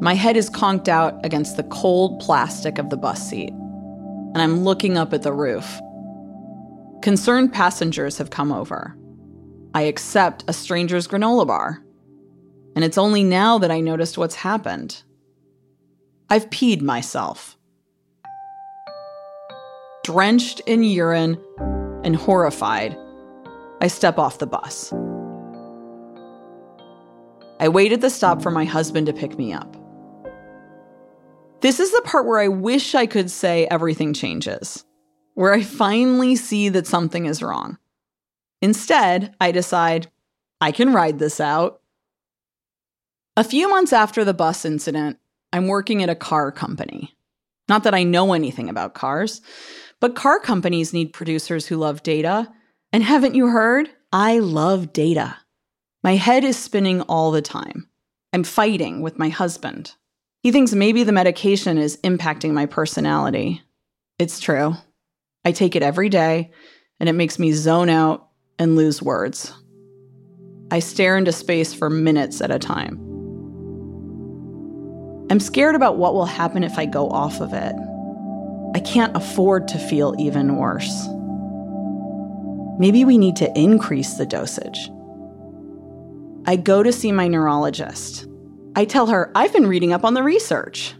My 0.00 0.14
head 0.14 0.36
is 0.36 0.48
conked 0.48 0.88
out 0.88 1.24
against 1.24 1.56
the 1.56 1.64
cold 1.64 2.20
plastic 2.20 2.78
of 2.78 2.90
the 2.90 2.96
bus 2.96 3.28
seat, 3.28 3.50
and 3.50 4.38
I'm 4.38 4.64
looking 4.64 4.96
up 4.96 5.12
at 5.12 5.22
the 5.22 5.32
roof. 5.32 5.80
Concerned 7.02 7.52
passengers 7.52 8.18
have 8.18 8.30
come 8.30 8.52
over. 8.52 8.96
I 9.74 9.82
accept 9.82 10.44
a 10.48 10.52
stranger's 10.52 11.06
granola 11.06 11.46
bar. 11.46 11.82
And 12.74 12.84
it's 12.84 12.98
only 12.98 13.24
now 13.24 13.58
that 13.58 13.70
I 13.70 13.80
noticed 13.80 14.18
what's 14.18 14.36
happened. 14.36 15.02
I've 16.30 16.50
peed 16.50 16.80
myself. 16.80 17.56
Drenched 20.04 20.60
in 20.60 20.82
urine 20.82 21.42
and 22.04 22.14
horrified, 22.14 22.96
I 23.80 23.88
step 23.88 24.18
off 24.18 24.38
the 24.38 24.46
bus. 24.46 24.92
I 27.60 27.68
wait 27.68 27.92
at 27.92 28.00
the 28.00 28.10
stop 28.10 28.42
for 28.42 28.50
my 28.50 28.64
husband 28.64 29.06
to 29.06 29.12
pick 29.12 29.36
me 29.38 29.52
up. 29.52 29.77
This 31.60 31.80
is 31.80 31.90
the 31.90 32.02
part 32.02 32.26
where 32.26 32.38
I 32.38 32.48
wish 32.48 32.94
I 32.94 33.06
could 33.06 33.30
say 33.30 33.66
everything 33.66 34.14
changes, 34.14 34.84
where 35.34 35.52
I 35.52 35.62
finally 35.62 36.36
see 36.36 36.68
that 36.68 36.86
something 36.86 37.26
is 37.26 37.42
wrong. 37.42 37.78
Instead, 38.62 39.34
I 39.40 39.50
decide 39.50 40.10
I 40.60 40.70
can 40.70 40.92
ride 40.92 41.18
this 41.18 41.40
out. 41.40 41.80
A 43.36 43.42
few 43.42 43.68
months 43.68 43.92
after 43.92 44.24
the 44.24 44.34
bus 44.34 44.64
incident, 44.64 45.18
I'm 45.52 45.66
working 45.66 46.02
at 46.02 46.10
a 46.10 46.14
car 46.14 46.52
company. 46.52 47.16
Not 47.68 47.84
that 47.84 47.94
I 47.94 48.04
know 48.04 48.34
anything 48.34 48.68
about 48.68 48.94
cars, 48.94 49.40
but 50.00 50.14
car 50.14 50.38
companies 50.38 50.92
need 50.92 51.12
producers 51.12 51.66
who 51.66 51.76
love 51.76 52.02
data. 52.04 52.52
And 52.92 53.02
haven't 53.02 53.34
you 53.34 53.48
heard? 53.48 53.90
I 54.12 54.38
love 54.38 54.92
data. 54.92 55.36
My 56.02 56.14
head 56.14 56.44
is 56.44 56.56
spinning 56.56 57.02
all 57.02 57.32
the 57.32 57.42
time. 57.42 57.88
I'm 58.32 58.44
fighting 58.44 59.00
with 59.02 59.18
my 59.18 59.28
husband. 59.28 59.94
He 60.48 60.52
thinks 60.52 60.72
maybe 60.72 61.04
the 61.04 61.12
medication 61.12 61.76
is 61.76 61.98
impacting 61.98 62.52
my 62.52 62.64
personality. 62.64 63.60
It's 64.18 64.40
true. 64.40 64.76
I 65.44 65.52
take 65.52 65.76
it 65.76 65.82
every 65.82 66.08
day, 66.08 66.52
and 66.98 67.06
it 67.06 67.12
makes 67.12 67.38
me 67.38 67.52
zone 67.52 67.90
out 67.90 68.28
and 68.58 68.74
lose 68.74 69.02
words. 69.02 69.52
I 70.70 70.78
stare 70.78 71.18
into 71.18 71.32
space 71.32 71.74
for 71.74 71.90
minutes 71.90 72.40
at 72.40 72.50
a 72.50 72.58
time. 72.58 72.94
I'm 75.30 75.38
scared 75.38 75.74
about 75.74 75.98
what 75.98 76.14
will 76.14 76.24
happen 76.24 76.64
if 76.64 76.78
I 76.78 76.86
go 76.86 77.10
off 77.10 77.42
of 77.42 77.52
it. 77.52 77.74
I 78.74 78.80
can't 78.80 79.14
afford 79.14 79.68
to 79.68 79.78
feel 79.78 80.14
even 80.18 80.56
worse. 80.56 81.08
Maybe 82.78 83.04
we 83.04 83.18
need 83.18 83.36
to 83.36 83.52
increase 83.54 84.14
the 84.14 84.24
dosage. 84.24 84.88
I 86.46 86.56
go 86.56 86.82
to 86.82 86.90
see 86.90 87.12
my 87.12 87.28
neurologist. 87.28 88.26
I 88.74 88.84
tell 88.84 89.06
her 89.06 89.30
I've 89.34 89.52
been 89.52 89.66
reading 89.66 89.92
up 89.92 90.04
on 90.04 90.14
the 90.14 90.22
research. 90.22 90.94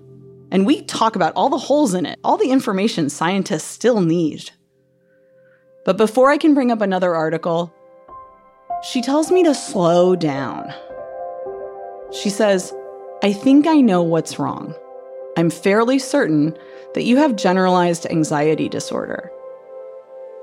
And 0.51 0.65
we 0.65 0.83
talk 0.83 1.15
about 1.15 1.35
all 1.37 1.51
the 1.51 1.59
holes 1.59 1.93
in 1.93 2.07
it, 2.07 2.19
all 2.25 2.39
the 2.39 2.51
information 2.51 3.11
scientists 3.11 3.65
still 3.65 4.01
need. 4.01 4.51
But 5.85 5.99
before 5.99 6.31
I 6.31 6.39
can 6.39 6.55
bring 6.55 6.71
up 6.71 6.81
another 6.81 7.15
article, 7.15 7.75
she 8.83 9.03
tells 9.03 9.31
me 9.31 9.43
to 9.45 9.55
slow 9.55 10.17
down. 10.17 10.73
She 12.13 12.31
says, 12.31 12.73
I 13.23 13.33
think 13.33 13.67
I 13.67 13.81
know 13.81 14.03
what's 14.03 14.39
wrong. 14.39 14.75
I'm 15.37 15.51
fairly 15.51 15.99
certain 15.99 16.57
that 16.95 17.05
you 17.05 17.19
have 17.19 17.37
generalized 17.37 18.07
anxiety 18.07 18.69
disorder. 18.69 19.31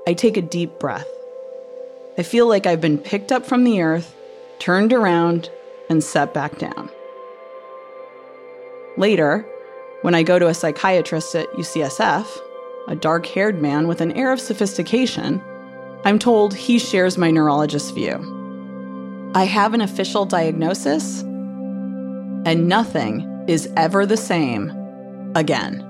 I 0.06 0.14
take 0.14 0.36
a 0.36 0.42
deep 0.42 0.78
breath. 0.78 1.08
I 2.16 2.22
feel 2.22 2.46
like 2.46 2.66
I've 2.66 2.80
been 2.80 2.98
picked 2.98 3.32
up 3.32 3.44
from 3.44 3.64
the 3.64 3.82
earth, 3.82 4.14
turned 4.58 4.92
around, 4.92 5.50
and 5.90 6.02
set 6.02 6.32
back 6.32 6.58
down. 6.58 6.90
Later, 8.96 9.46
when 10.02 10.14
I 10.14 10.22
go 10.22 10.38
to 10.38 10.48
a 10.48 10.54
psychiatrist 10.54 11.34
at 11.34 11.50
UCSF, 11.52 12.26
a 12.88 12.96
dark 12.96 13.26
haired 13.26 13.60
man 13.60 13.88
with 13.88 14.00
an 14.00 14.12
air 14.12 14.32
of 14.32 14.40
sophistication, 14.40 15.42
I'm 16.04 16.18
told 16.18 16.54
he 16.54 16.78
shares 16.78 17.18
my 17.18 17.30
neurologist's 17.30 17.90
view. 17.90 18.32
I 19.34 19.44
have 19.44 19.74
an 19.74 19.82
official 19.82 20.24
diagnosis 20.24 21.22
and 21.22 22.68
nothing 22.68 23.44
is 23.48 23.68
ever 23.76 24.06
the 24.06 24.16
same 24.16 24.70
again. 25.34 25.82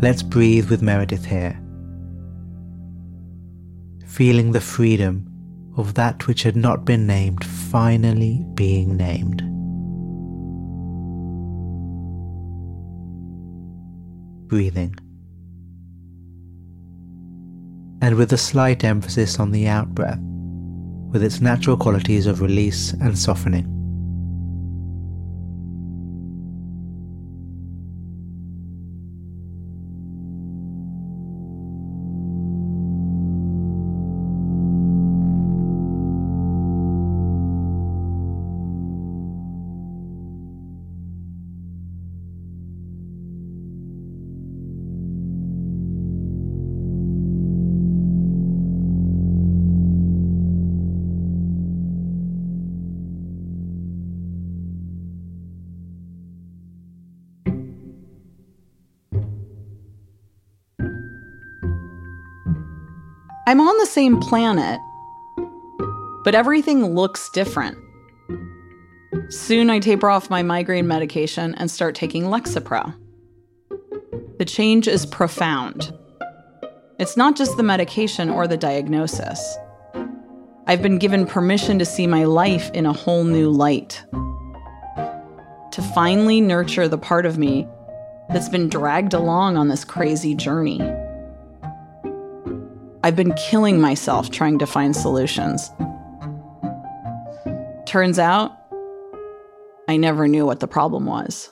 Let's 0.00 0.24
breathe 0.24 0.68
with 0.68 0.82
Meredith 0.82 1.26
here, 1.26 1.60
feeling 4.12 4.52
the 4.52 4.60
freedom 4.60 5.26
of 5.76 5.94
that 5.94 6.26
which 6.26 6.42
had 6.42 6.54
not 6.54 6.84
been 6.84 7.06
named 7.06 7.42
finally 7.44 8.44
being 8.54 8.96
named. 8.96 9.38
Breathing 14.48 14.94
and 18.02 18.16
with 18.16 18.32
a 18.32 18.36
slight 18.36 18.82
emphasis 18.82 19.38
on 19.38 19.52
the 19.52 19.68
out 19.68 19.94
breath, 19.94 20.18
with 21.12 21.22
its 21.22 21.40
natural 21.40 21.76
qualities 21.76 22.26
of 22.26 22.40
release 22.40 22.92
and 22.94 23.16
softening. 23.16 23.81
I'm 63.44 63.60
on 63.60 63.76
the 63.78 63.86
same 63.86 64.20
planet, 64.20 64.80
but 66.22 66.34
everything 66.34 66.94
looks 66.94 67.28
different. 67.30 67.76
Soon 69.30 69.68
I 69.68 69.80
taper 69.80 70.08
off 70.08 70.30
my 70.30 70.44
migraine 70.44 70.86
medication 70.86 71.54
and 71.56 71.68
start 71.68 71.96
taking 71.96 72.24
Lexapro. 72.24 72.94
The 74.38 74.44
change 74.44 74.86
is 74.86 75.06
profound. 75.06 75.92
It's 77.00 77.16
not 77.16 77.34
just 77.34 77.56
the 77.56 77.64
medication 77.64 78.30
or 78.30 78.46
the 78.46 78.56
diagnosis. 78.56 79.56
I've 80.68 80.82
been 80.82 80.98
given 80.98 81.26
permission 81.26 81.80
to 81.80 81.84
see 81.84 82.06
my 82.06 82.22
life 82.22 82.70
in 82.72 82.86
a 82.86 82.92
whole 82.92 83.24
new 83.24 83.50
light. 83.50 84.04
To 85.72 85.82
finally 85.96 86.40
nurture 86.40 86.86
the 86.86 86.96
part 86.98 87.26
of 87.26 87.38
me 87.38 87.66
that's 88.28 88.48
been 88.48 88.68
dragged 88.68 89.14
along 89.14 89.56
on 89.56 89.66
this 89.66 89.84
crazy 89.84 90.36
journey. 90.36 90.80
I've 93.04 93.16
been 93.16 93.34
killing 93.34 93.80
myself 93.80 94.30
trying 94.30 94.60
to 94.60 94.66
find 94.66 94.94
solutions. 94.94 95.70
Turns 97.84 98.18
out, 98.18 98.52
I 99.88 99.96
never 99.96 100.28
knew 100.28 100.46
what 100.46 100.60
the 100.60 100.68
problem 100.68 101.06
was. 101.06 101.50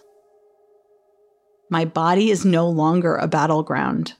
My 1.69 1.85
body 1.85 2.31
is 2.31 2.45
no 2.45 2.69
longer 2.69 3.17
a 3.17 3.27
battleground. 3.27 4.15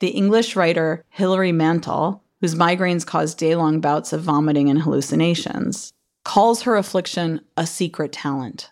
The 0.00 0.08
English 0.08 0.56
writer 0.56 1.04
Hilary 1.10 1.52
Mantel, 1.52 2.22
whose 2.40 2.56
migraines 2.56 3.06
cause 3.06 3.34
day 3.34 3.54
long 3.54 3.80
bouts 3.80 4.12
of 4.12 4.22
vomiting 4.22 4.68
and 4.68 4.82
hallucinations, 4.82 5.92
calls 6.24 6.62
her 6.62 6.76
affliction 6.76 7.40
a 7.56 7.66
secret 7.66 8.12
talent. 8.12 8.70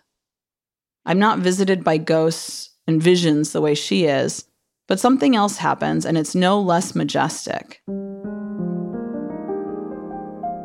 I'm 1.05 1.19
not 1.19 1.39
visited 1.39 1.83
by 1.83 1.97
ghosts 1.97 2.71
and 2.85 3.01
visions 3.01 3.51
the 3.53 3.61
way 3.61 3.75
she 3.75 4.05
is, 4.05 4.45
but 4.87 4.99
something 4.99 5.35
else 5.35 5.57
happens, 5.57 6.05
and 6.05 6.17
it's 6.17 6.35
no 6.35 6.59
less 6.59 6.95
majestic. 6.95 7.81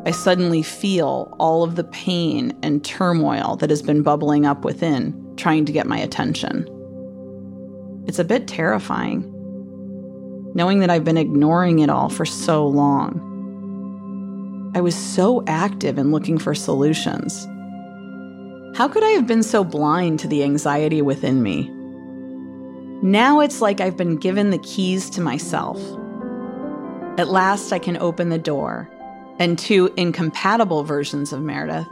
I 0.05 0.11
suddenly 0.11 0.63
feel 0.63 1.35
all 1.39 1.63
of 1.63 1.75
the 1.75 1.83
pain 1.83 2.57
and 2.63 2.83
turmoil 2.83 3.55
that 3.57 3.69
has 3.69 3.81
been 3.81 4.01
bubbling 4.01 4.45
up 4.45 4.65
within, 4.65 5.35
trying 5.37 5.65
to 5.65 5.71
get 5.71 5.87
my 5.87 5.99
attention. 5.99 6.67
It's 8.07 8.19
a 8.19 8.23
bit 8.23 8.47
terrifying, 8.47 9.29
knowing 10.55 10.79
that 10.79 10.89
I've 10.89 11.03
been 11.03 11.17
ignoring 11.17 11.79
it 11.79 11.89
all 11.89 12.09
for 12.09 12.25
so 12.25 12.67
long. 12.67 13.25
I 14.75 14.81
was 14.81 14.95
so 14.95 15.43
active 15.47 15.97
in 15.97 16.11
looking 16.11 16.37
for 16.37 16.55
solutions. 16.55 17.45
How 18.77 18.87
could 18.87 19.03
I 19.03 19.11
have 19.11 19.27
been 19.27 19.43
so 19.43 19.63
blind 19.63 20.19
to 20.19 20.27
the 20.27 20.43
anxiety 20.43 21.01
within 21.01 21.43
me? 21.43 21.71
Now 23.01 23.39
it's 23.39 23.61
like 23.61 23.79
I've 23.79 23.95
been 23.95 24.17
given 24.17 24.49
the 24.49 24.57
keys 24.57 25.09
to 25.11 25.21
myself. 25.21 25.77
At 27.17 27.29
last, 27.29 27.71
I 27.71 27.79
can 27.79 27.95
open 27.97 28.27
the 28.27 28.37
door, 28.37 28.89
and 29.39 29.57
two 29.57 29.93
incompatible 29.95 30.83
versions 30.83 31.31
of 31.31 31.41
Meredith 31.41 31.87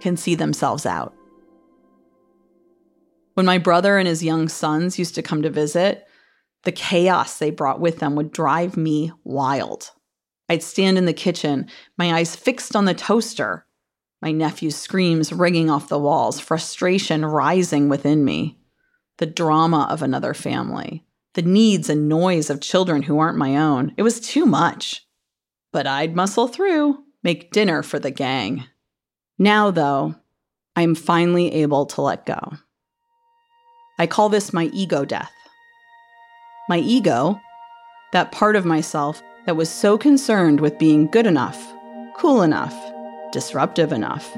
can 0.00 0.16
see 0.16 0.36
themselves 0.36 0.86
out. 0.86 1.14
When 3.34 3.44
my 3.44 3.58
brother 3.58 3.98
and 3.98 4.06
his 4.06 4.22
young 4.22 4.48
sons 4.48 5.00
used 5.00 5.16
to 5.16 5.22
come 5.22 5.42
to 5.42 5.50
visit, 5.50 6.06
the 6.62 6.72
chaos 6.72 7.38
they 7.38 7.50
brought 7.50 7.80
with 7.80 7.98
them 7.98 8.14
would 8.14 8.30
drive 8.30 8.76
me 8.76 9.10
wild. 9.24 9.90
I'd 10.48 10.62
stand 10.62 10.96
in 10.96 11.06
the 11.06 11.12
kitchen, 11.12 11.66
my 11.98 12.12
eyes 12.12 12.36
fixed 12.36 12.76
on 12.76 12.84
the 12.84 12.94
toaster, 12.94 13.66
my 14.20 14.30
nephew's 14.30 14.76
screams 14.76 15.32
ringing 15.32 15.70
off 15.70 15.88
the 15.88 15.98
walls, 15.98 16.38
frustration 16.38 17.24
rising 17.24 17.88
within 17.88 18.24
me, 18.24 18.58
the 19.18 19.26
drama 19.26 19.86
of 19.90 20.02
another 20.02 20.34
family, 20.34 21.04
the 21.34 21.42
needs 21.42 21.88
and 21.88 22.08
noise 22.08 22.50
of 22.50 22.60
children 22.60 23.02
who 23.02 23.18
aren't 23.18 23.38
my 23.38 23.56
own. 23.56 23.92
It 23.96 24.02
was 24.02 24.20
too 24.20 24.46
much. 24.46 25.06
But 25.72 25.86
I'd 25.86 26.14
muscle 26.14 26.48
through, 26.48 26.98
make 27.22 27.52
dinner 27.52 27.82
for 27.82 27.98
the 27.98 28.10
gang. 28.10 28.64
Now, 29.38 29.70
though, 29.70 30.14
I'm 30.76 30.94
finally 30.94 31.52
able 31.54 31.86
to 31.86 32.02
let 32.02 32.26
go. 32.26 32.38
I 33.98 34.06
call 34.06 34.28
this 34.28 34.52
my 34.52 34.64
ego 34.72 35.04
death. 35.04 35.32
My 36.68 36.78
ego, 36.78 37.40
that 38.12 38.32
part 38.32 38.56
of 38.56 38.64
myself 38.64 39.22
that 39.46 39.56
was 39.56 39.68
so 39.68 39.98
concerned 39.98 40.60
with 40.60 40.78
being 40.78 41.06
good 41.06 41.26
enough, 41.26 41.60
cool 42.16 42.42
enough, 42.42 42.74
disruptive 43.32 43.92
enough, 43.92 44.30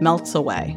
melts 0.00 0.34
away. 0.34 0.76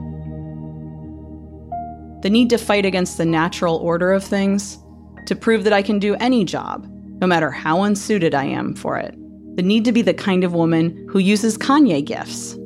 The 2.22 2.30
need 2.30 2.50
to 2.50 2.58
fight 2.58 2.86
against 2.86 3.18
the 3.18 3.26
natural 3.26 3.78
order 3.78 4.12
of 4.12 4.24
things, 4.24 4.78
to 5.26 5.36
prove 5.36 5.64
that 5.64 5.74
I 5.74 5.82
can 5.82 6.00
do 6.00 6.16
any 6.16 6.44
job, 6.44 6.88
no 7.22 7.28
matter 7.28 7.52
how 7.52 7.84
unsuited 7.84 8.34
I 8.34 8.46
am 8.46 8.76
for 8.76 8.98
it. 8.98 9.16
The 9.56 9.64
need 9.64 9.86
to 9.86 9.92
be 9.92 10.02
the 10.02 10.14
kind 10.14 10.44
of 10.44 10.54
woman 10.54 11.08
who 11.10 11.20
uses 11.20 11.58
Kanye 11.58 12.04
gifts. 12.06 12.58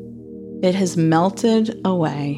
It 0.62 0.76
has 0.76 0.96
melted 0.96 1.80
away. 1.86 2.36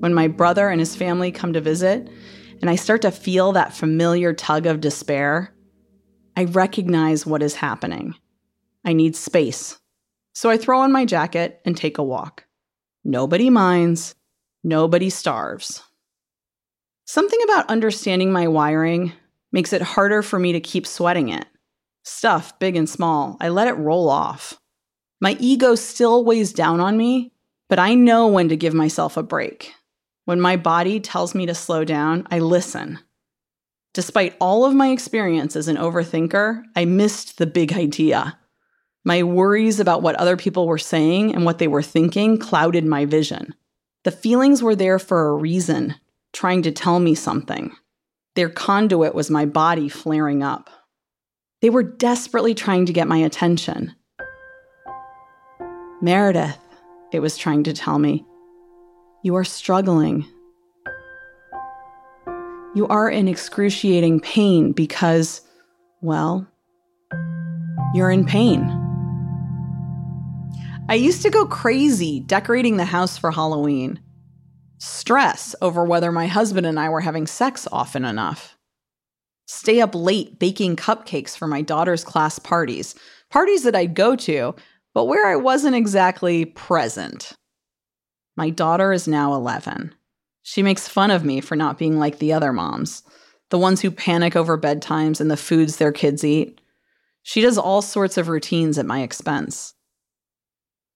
When 0.00 0.14
my 0.14 0.28
brother 0.28 0.68
and 0.68 0.80
his 0.80 0.94
family 0.94 1.32
come 1.32 1.52
to 1.54 1.60
visit, 1.60 2.08
and 2.60 2.68
I 2.68 2.76
start 2.76 3.02
to 3.02 3.10
feel 3.10 3.52
that 3.52 3.72
familiar 3.74 4.32
tug 4.32 4.66
of 4.66 4.80
despair, 4.80 5.54
I 6.36 6.44
recognize 6.44 7.26
what 7.26 7.42
is 7.42 7.54
happening. 7.54 8.14
I 8.84 8.92
need 8.92 9.16
space. 9.16 9.78
So 10.38 10.50
I 10.50 10.56
throw 10.56 10.82
on 10.82 10.92
my 10.92 11.04
jacket 11.04 11.60
and 11.64 11.76
take 11.76 11.98
a 11.98 12.02
walk. 12.04 12.44
Nobody 13.02 13.50
minds. 13.50 14.14
Nobody 14.62 15.10
starves. 15.10 15.82
Something 17.06 17.40
about 17.42 17.68
understanding 17.68 18.30
my 18.30 18.46
wiring 18.46 19.14
makes 19.50 19.72
it 19.72 19.82
harder 19.82 20.22
for 20.22 20.38
me 20.38 20.52
to 20.52 20.60
keep 20.60 20.86
sweating 20.86 21.28
it. 21.28 21.44
Stuff, 22.04 22.56
big 22.60 22.76
and 22.76 22.88
small, 22.88 23.36
I 23.40 23.48
let 23.48 23.66
it 23.66 23.78
roll 23.78 24.08
off. 24.08 24.56
My 25.20 25.36
ego 25.40 25.74
still 25.74 26.24
weighs 26.24 26.52
down 26.52 26.78
on 26.78 26.96
me, 26.96 27.32
but 27.68 27.80
I 27.80 27.94
know 27.94 28.28
when 28.28 28.48
to 28.50 28.56
give 28.56 28.74
myself 28.74 29.16
a 29.16 29.24
break. 29.24 29.74
When 30.24 30.40
my 30.40 30.56
body 30.56 31.00
tells 31.00 31.34
me 31.34 31.46
to 31.46 31.54
slow 31.56 31.84
down, 31.84 32.28
I 32.30 32.38
listen. 32.38 33.00
Despite 33.92 34.36
all 34.40 34.64
of 34.64 34.72
my 34.72 34.90
experience 34.90 35.56
as 35.56 35.66
an 35.66 35.78
overthinker, 35.78 36.62
I 36.76 36.84
missed 36.84 37.38
the 37.38 37.46
big 37.48 37.72
idea. 37.72 38.38
My 39.08 39.22
worries 39.22 39.80
about 39.80 40.02
what 40.02 40.16
other 40.16 40.36
people 40.36 40.66
were 40.66 40.76
saying 40.76 41.34
and 41.34 41.46
what 41.46 41.56
they 41.56 41.66
were 41.66 41.80
thinking 41.80 42.36
clouded 42.36 42.84
my 42.84 43.06
vision. 43.06 43.54
The 44.04 44.10
feelings 44.10 44.62
were 44.62 44.76
there 44.76 44.98
for 44.98 45.28
a 45.30 45.34
reason, 45.34 45.94
trying 46.34 46.60
to 46.64 46.72
tell 46.72 47.00
me 47.00 47.14
something. 47.14 47.74
Their 48.34 48.50
conduit 48.50 49.14
was 49.14 49.30
my 49.30 49.46
body 49.46 49.88
flaring 49.88 50.42
up. 50.42 50.68
They 51.62 51.70
were 51.70 51.82
desperately 51.82 52.54
trying 52.54 52.84
to 52.84 52.92
get 52.92 53.08
my 53.08 53.16
attention. 53.16 53.94
Meredith, 56.02 56.58
it 57.10 57.20
was 57.20 57.38
trying 57.38 57.62
to 57.62 57.72
tell 57.72 57.98
me, 57.98 58.26
you 59.22 59.36
are 59.36 59.44
struggling 59.44 60.26
you 62.74 62.86
are 62.88 63.08
in 63.08 63.26
excruciating 63.26 64.20
pain 64.20 64.72
because, 64.72 65.40
well, 66.02 66.46
you're 67.94 68.10
in 68.10 68.26
pain. 68.26 68.87
I 70.90 70.94
used 70.94 71.20
to 71.22 71.30
go 71.30 71.44
crazy 71.44 72.18
decorating 72.18 72.78
the 72.78 72.86
house 72.86 73.18
for 73.18 73.30
Halloween. 73.30 74.00
Stress 74.78 75.54
over 75.60 75.84
whether 75.84 76.10
my 76.10 76.26
husband 76.26 76.64
and 76.64 76.80
I 76.80 76.88
were 76.88 77.02
having 77.02 77.26
sex 77.26 77.68
often 77.70 78.06
enough. 78.06 78.56
Stay 79.46 79.82
up 79.82 79.94
late 79.94 80.38
baking 80.38 80.76
cupcakes 80.76 81.36
for 81.36 81.46
my 81.46 81.60
daughter's 81.60 82.04
class 82.04 82.38
parties, 82.38 82.94
parties 83.28 83.64
that 83.64 83.76
I'd 83.76 83.94
go 83.94 84.16
to, 84.16 84.54
but 84.94 85.04
where 85.04 85.26
I 85.26 85.36
wasn't 85.36 85.76
exactly 85.76 86.46
present. 86.46 87.34
My 88.34 88.48
daughter 88.48 88.90
is 88.90 89.06
now 89.06 89.34
11. 89.34 89.94
She 90.42 90.62
makes 90.62 90.88
fun 90.88 91.10
of 91.10 91.22
me 91.22 91.42
for 91.42 91.54
not 91.54 91.76
being 91.76 91.98
like 91.98 92.18
the 92.18 92.32
other 92.32 92.52
moms, 92.52 93.02
the 93.50 93.58
ones 93.58 93.82
who 93.82 93.90
panic 93.90 94.36
over 94.36 94.56
bedtimes 94.56 95.20
and 95.20 95.30
the 95.30 95.36
foods 95.36 95.76
their 95.76 95.92
kids 95.92 96.24
eat. 96.24 96.62
She 97.22 97.42
does 97.42 97.58
all 97.58 97.82
sorts 97.82 98.16
of 98.16 98.28
routines 98.28 98.78
at 98.78 98.86
my 98.86 99.02
expense. 99.02 99.74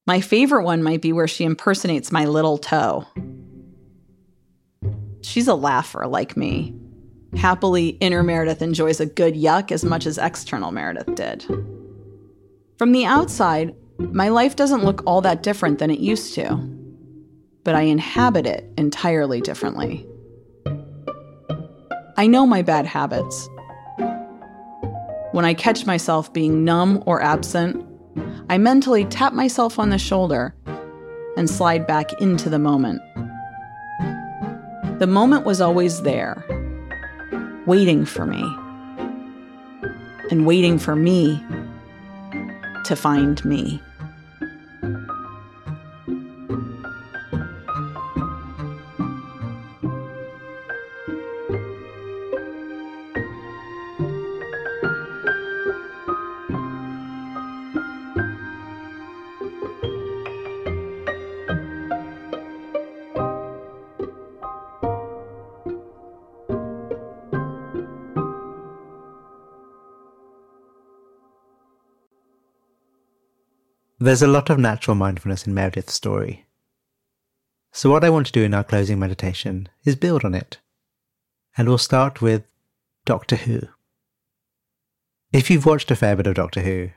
My 0.06 0.20
favorite 0.20 0.64
one 0.64 0.82
might 0.82 1.02
be 1.02 1.12
where 1.12 1.28
she 1.28 1.44
impersonates 1.44 2.12
my 2.12 2.24
little 2.24 2.58
toe. 2.58 3.06
She's 5.22 5.48
a 5.48 5.54
laugher 5.54 6.06
like 6.06 6.36
me. 6.36 6.74
Happily, 7.36 7.90
inner 8.00 8.22
Meredith 8.22 8.62
enjoys 8.62 9.00
a 9.00 9.06
good 9.06 9.34
yuck 9.34 9.72
as 9.72 9.84
much 9.84 10.06
as 10.06 10.18
external 10.18 10.72
Meredith 10.72 11.14
did. 11.14 11.44
From 12.78 12.92
the 12.92 13.04
outside, 13.04 13.74
my 13.98 14.28
life 14.28 14.56
doesn't 14.56 14.84
look 14.84 15.02
all 15.06 15.20
that 15.20 15.42
different 15.42 15.78
than 15.78 15.90
it 15.90 16.00
used 16.00 16.34
to 16.34 16.72
but 17.64 17.74
I 17.74 17.82
inhabit 17.82 18.46
it 18.46 18.70
entirely 18.76 19.40
differently. 19.40 20.06
I 22.16 22.26
know 22.26 22.46
my 22.46 22.62
bad 22.62 22.86
habits. 22.86 23.48
When 25.32 25.44
I 25.44 25.54
catch 25.54 25.86
myself 25.86 26.32
being 26.32 26.64
numb 26.64 27.02
or 27.06 27.22
absent, 27.22 27.86
I 28.48 28.59
mentally 28.59 29.05
tap 29.07 29.33
myself 29.33 29.78
on 29.78 29.90
the 29.90 29.98
shoulder 29.98 30.55
and 31.37 31.48
slide 31.48 31.87
back 31.87 32.12
into 32.20 32.50
the 32.50 32.59
moment. 32.59 33.00
The 34.98 35.07
moment 35.07 35.44
was 35.44 35.61
always 35.61 36.02
there, 36.02 36.44
waiting 37.66 38.05
for 38.05 38.26
me, 38.26 38.42
and 40.31 40.46
waiting 40.46 40.78
for 40.78 40.94
me 40.94 41.44
to 42.85 42.96
find 42.96 43.44
me. 43.44 43.83
There's 74.12 74.20
a 74.20 74.27
lot 74.27 74.51
of 74.51 74.59
natural 74.59 74.94
mindfulness 74.94 75.46
in 75.46 75.55
Meredith's 75.55 75.94
story. 75.94 76.44
So, 77.72 77.88
what 77.88 78.05
I 78.05 78.11
want 78.11 78.27
to 78.27 78.33
do 78.33 78.42
in 78.42 78.53
our 78.53 78.62
closing 78.62 78.98
meditation 78.98 79.70
is 79.85 79.96
build 79.96 80.22
on 80.22 80.35
it. 80.35 80.59
And 81.57 81.66
we'll 81.66 81.79
start 81.79 82.20
with 82.20 82.44
Doctor 83.07 83.37
Who. 83.37 83.61
If 85.33 85.48
you've 85.51 85.64
watched 85.64 85.90
a 85.90 85.96
fair 85.96 86.14
bit 86.14 86.27
of 86.27 86.35
Doctor 86.35 86.61
Who, 86.61 86.90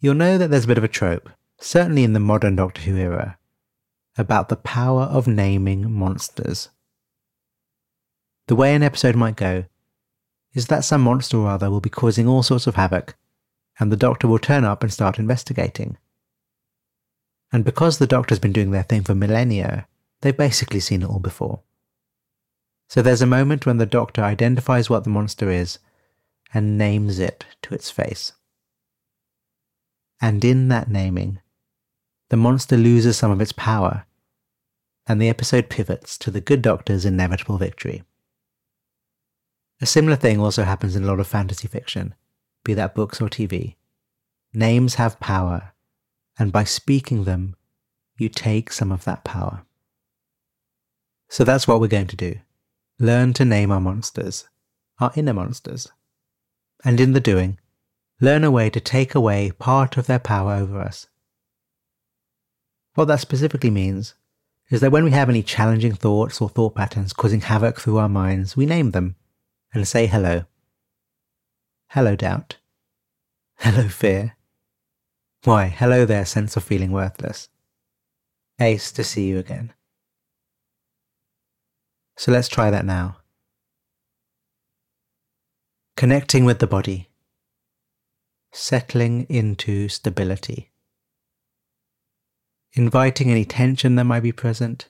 you'll 0.00 0.14
know 0.14 0.38
that 0.38 0.48
there's 0.48 0.64
a 0.64 0.68
bit 0.68 0.78
of 0.78 0.84
a 0.84 0.88
trope, 0.88 1.28
certainly 1.58 2.04
in 2.04 2.14
the 2.14 2.20
modern 2.20 2.56
Doctor 2.56 2.80
Who 2.80 2.96
era, 2.96 3.36
about 4.16 4.48
the 4.48 4.56
power 4.56 5.02
of 5.02 5.28
naming 5.28 5.92
monsters. 5.92 6.70
The 8.46 8.56
way 8.56 8.74
an 8.74 8.82
episode 8.82 9.14
might 9.14 9.36
go 9.36 9.66
is 10.54 10.68
that 10.68 10.86
some 10.86 11.02
monster 11.02 11.36
or 11.36 11.50
other 11.50 11.70
will 11.70 11.82
be 11.82 11.90
causing 11.90 12.26
all 12.26 12.42
sorts 12.42 12.66
of 12.66 12.76
havoc, 12.76 13.14
and 13.78 13.92
the 13.92 13.96
Doctor 13.98 14.26
will 14.26 14.38
turn 14.38 14.64
up 14.64 14.82
and 14.82 14.90
start 14.90 15.18
investigating. 15.18 15.98
And 17.52 17.64
because 17.64 17.98
the 17.98 18.06
Doctor's 18.06 18.38
been 18.38 18.52
doing 18.52 18.70
their 18.70 18.82
thing 18.82 19.02
for 19.02 19.14
millennia, 19.14 19.86
they've 20.20 20.36
basically 20.36 20.80
seen 20.80 21.02
it 21.02 21.08
all 21.08 21.20
before. 21.20 21.60
So 22.88 23.02
there's 23.02 23.22
a 23.22 23.26
moment 23.26 23.66
when 23.66 23.78
the 23.78 23.86
Doctor 23.86 24.22
identifies 24.22 24.88
what 24.88 25.04
the 25.04 25.10
monster 25.10 25.50
is 25.50 25.78
and 26.54 26.78
names 26.78 27.18
it 27.18 27.44
to 27.62 27.74
its 27.74 27.90
face. 27.90 28.32
And 30.20 30.44
in 30.44 30.68
that 30.68 30.88
naming, 30.88 31.40
the 32.30 32.36
monster 32.36 32.76
loses 32.76 33.16
some 33.16 33.30
of 33.30 33.40
its 33.40 33.52
power, 33.52 34.06
and 35.06 35.20
the 35.20 35.28
episode 35.28 35.68
pivots 35.68 36.16
to 36.18 36.30
the 36.30 36.40
good 36.40 36.62
Doctor's 36.62 37.04
inevitable 37.04 37.58
victory. 37.58 38.02
A 39.80 39.86
similar 39.86 40.16
thing 40.16 40.40
also 40.40 40.64
happens 40.64 40.96
in 40.96 41.04
a 41.04 41.06
lot 41.06 41.20
of 41.20 41.26
fantasy 41.26 41.68
fiction, 41.68 42.14
be 42.64 42.72
that 42.74 42.94
books 42.94 43.20
or 43.20 43.28
TV. 43.28 43.76
Names 44.54 44.94
have 44.94 45.20
power, 45.20 45.74
and 46.38 46.52
by 46.52 46.64
speaking 46.64 47.24
them, 47.24 47.56
you 48.18 48.28
take 48.28 48.72
some 48.72 48.92
of 48.92 49.04
that 49.04 49.24
power. 49.24 49.64
So 51.28 51.44
that's 51.44 51.66
what 51.66 51.80
we're 51.80 51.88
going 51.88 52.06
to 52.08 52.16
do. 52.16 52.36
Learn 52.98 53.32
to 53.34 53.44
name 53.44 53.70
our 53.70 53.80
monsters, 53.80 54.48
our 55.00 55.12
inner 55.16 55.34
monsters. 55.34 55.88
And 56.84 57.00
in 57.00 57.12
the 57.12 57.20
doing, 57.20 57.58
learn 58.20 58.44
a 58.44 58.50
way 58.50 58.70
to 58.70 58.80
take 58.80 59.14
away 59.14 59.50
part 59.50 59.96
of 59.96 60.06
their 60.06 60.18
power 60.18 60.54
over 60.54 60.80
us. 60.80 61.06
What 62.94 63.06
that 63.08 63.20
specifically 63.20 63.70
means 63.70 64.14
is 64.70 64.80
that 64.80 64.92
when 64.92 65.04
we 65.04 65.10
have 65.10 65.28
any 65.28 65.42
challenging 65.42 65.94
thoughts 65.94 66.40
or 66.40 66.48
thought 66.48 66.74
patterns 66.74 67.12
causing 67.12 67.42
havoc 67.42 67.80
through 67.80 67.98
our 67.98 68.08
minds, 68.08 68.56
we 68.56 68.66
name 68.66 68.92
them 68.92 69.16
and 69.74 69.86
say 69.86 70.06
hello. 70.06 70.44
Hello, 71.88 72.16
doubt. 72.16 72.56
Hello, 73.58 73.88
fear. 73.88 74.35
Why, 75.46 75.68
hello 75.68 76.04
there, 76.04 76.26
sense 76.26 76.56
of 76.56 76.64
feeling 76.64 76.90
worthless. 76.90 77.48
Ace 78.58 78.90
to 78.90 79.04
see 79.04 79.28
you 79.28 79.38
again. 79.38 79.72
So 82.16 82.32
let's 82.32 82.48
try 82.48 82.68
that 82.68 82.84
now. 82.84 83.18
Connecting 85.96 86.46
with 86.46 86.58
the 86.58 86.66
body. 86.66 87.10
Settling 88.50 89.24
into 89.28 89.88
stability. 89.88 90.72
Inviting 92.72 93.30
any 93.30 93.44
tension 93.44 93.94
that 93.94 94.02
might 94.02 94.24
be 94.24 94.32
present 94.32 94.88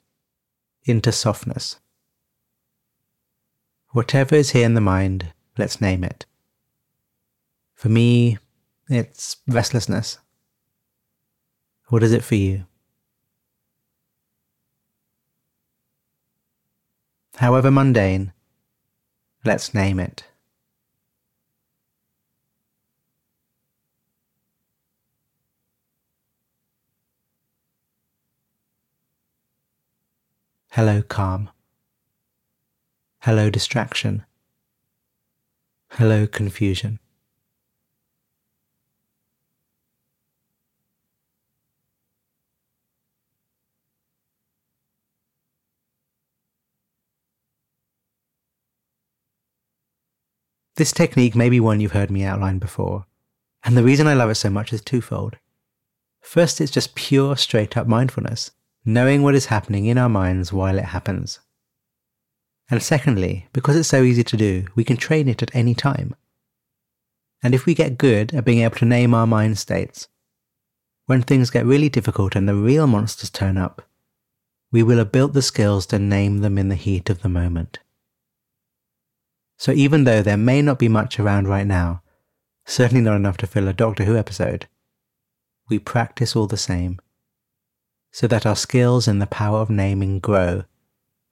into 0.85 1.11
softness. 1.11 1.77
Whatever 3.89 4.33
is 4.33 4.49
here 4.49 4.65
in 4.65 4.73
the 4.73 4.81
mind, 4.81 5.33
let's 5.55 5.79
name 5.79 6.03
it. 6.03 6.25
For 7.75 7.89
me, 7.89 8.39
it's 8.89 9.37
restlessness. 9.47 10.17
What 11.89 12.03
is 12.03 12.11
it 12.11 12.23
for 12.23 12.35
you? 12.35 12.65
However 17.37 17.71
mundane, 17.71 18.33
let's 19.45 19.73
name 19.73 19.99
it. 19.99 20.25
Hello, 30.71 31.01
calm. 31.01 31.49
Hello, 33.21 33.49
distraction. 33.49 34.25
Hello, 35.91 36.27
confusion. 36.27 36.99
This 50.77 50.91
technique 50.91 51.35
may 51.35 51.49
be 51.49 51.59
one 51.59 51.79
you've 51.81 51.93
heard 51.93 52.11
me 52.11 52.23
outline 52.23 52.59
before, 52.59 53.07
and 53.63 53.75
the 53.75 53.83
reason 53.83 54.05
I 54.05 54.13
love 54.13 54.29
it 54.29 54.35
so 54.35 54.51
much 54.51 54.71
is 54.71 54.79
twofold. 54.79 55.37
First, 56.21 56.61
it's 56.61 56.71
just 56.71 56.93
pure, 56.93 57.35
straight 57.35 57.75
up 57.75 57.87
mindfulness, 57.87 58.51
knowing 58.85 59.23
what 59.23 59.33
is 59.33 59.47
happening 59.47 59.87
in 59.87 59.97
our 59.97 60.07
minds 60.07 60.53
while 60.53 60.77
it 60.77 60.85
happens. 60.85 61.39
And 62.69 62.83
secondly, 62.83 63.47
because 63.53 63.75
it's 63.75 63.89
so 63.89 64.03
easy 64.03 64.23
to 64.25 64.37
do, 64.37 64.67
we 64.75 64.83
can 64.83 64.97
train 64.97 65.27
it 65.27 65.41
at 65.41 65.55
any 65.55 65.73
time. 65.73 66.15
And 67.41 67.55
if 67.55 67.65
we 67.65 67.73
get 67.73 67.97
good 67.97 68.35
at 68.35 68.45
being 68.45 68.59
able 68.59 68.75
to 68.77 68.85
name 68.85 69.15
our 69.15 69.25
mind 69.25 69.57
states, 69.57 70.09
when 71.07 71.23
things 71.23 71.49
get 71.49 71.65
really 71.65 71.89
difficult 71.89 72.35
and 72.35 72.47
the 72.47 72.53
real 72.53 72.85
monsters 72.85 73.31
turn 73.31 73.57
up, 73.57 73.81
we 74.71 74.83
will 74.83 74.99
have 74.99 75.11
built 75.11 75.33
the 75.33 75.41
skills 75.41 75.87
to 75.87 75.97
name 75.97 76.41
them 76.41 76.59
in 76.59 76.69
the 76.69 76.75
heat 76.75 77.09
of 77.09 77.23
the 77.23 77.29
moment. 77.29 77.79
So 79.67 79.73
even 79.73 80.05
though 80.05 80.21
there 80.21 80.37
may 80.37 80.61
not 80.61 80.79
be 80.79 80.87
much 80.87 81.19
around 81.19 81.49
right 81.49 81.67
now, 81.67 82.01
certainly 82.65 83.03
not 83.03 83.17
enough 83.17 83.35
to 83.35 83.47
fill 83.47 83.67
a 83.67 83.73
Doctor 83.73 84.05
Who 84.05 84.15
episode, 84.15 84.65
we 85.69 85.77
practice 85.77 86.37
all 86.37 86.47
the 86.47 86.55
same, 86.55 87.01
so 88.09 88.27
that 88.27 88.45
our 88.45 88.55
skills 88.55 89.09
in 89.09 89.19
the 89.19 89.27
power 89.27 89.59
of 89.59 89.69
naming 89.69 90.19
grow 90.19 90.63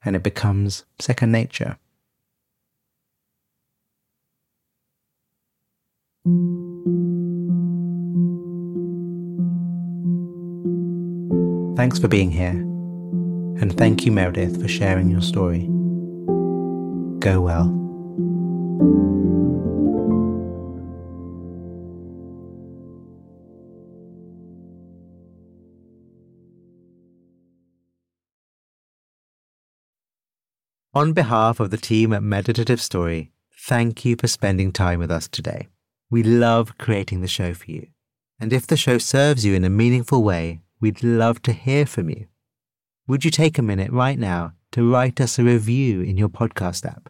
and 0.04 0.18
it 0.18 0.22
becomes 0.22 0.84
second 1.00 1.32
nature. 1.32 1.78
Thanks 11.78 12.00
for 12.00 12.10
being 12.10 12.32
here, 12.32 12.50
and 13.62 13.78
thank 13.78 14.06
you, 14.06 14.12
Meredith, 14.12 14.62
for 14.62 14.68
sharing 14.68 15.10
your 15.10 15.22
story. 15.22 15.70
Go 17.20 17.40
well. 17.40 17.85
On 30.96 31.12
behalf 31.12 31.60
of 31.60 31.72
the 31.72 31.78
team 31.78 32.14
at 32.14 32.24
Meditative 32.24 32.80
Story, 32.80 33.34
thank 33.60 34.06
you 34.06 34.16
for 34.16 34.30
spending 34.30 34.72
time 34.72 35.00
with 35.00 35.12
us 35.12 35.28
today. 35.28 35.68
We 36.10 36.24
love 36.24 36.78
creating 36.78 37.20
the 37.20 37.28
show 37.28 37.54
for 37.54 37.70
you. 37.70 37.88
And 38.40 38.54
if 38.54 38.66
the 38.66 38.78
show 38.78 38.98
serves 38.98 39.44
you 39.44 39.54
in 39.56 39.66
a 39.66 39.70
meaningful 39.70 40.24
way, 40.24 40.62
we'd 40.80 41.04
love 41.04 41.42
to 41.42 41.52
hear 41.52 41.86
from 41.86 42.10
you. 42.10 42.28
Would 43.08 43.26
you 43.26 43.30
take 43.30 43.58
a 43.58 43.62
minute 43.62 43.92
right 43.92 44.18
now 44.18 44.54
to 44.72 44.90
write 44.90 45.20
us 45.20 45.38
a 45.38 45.44
review 45.44 46.00
in 46.00 46.16
your 46.16 46.30
podcast 46.30 46.86
app? 46.86 47.10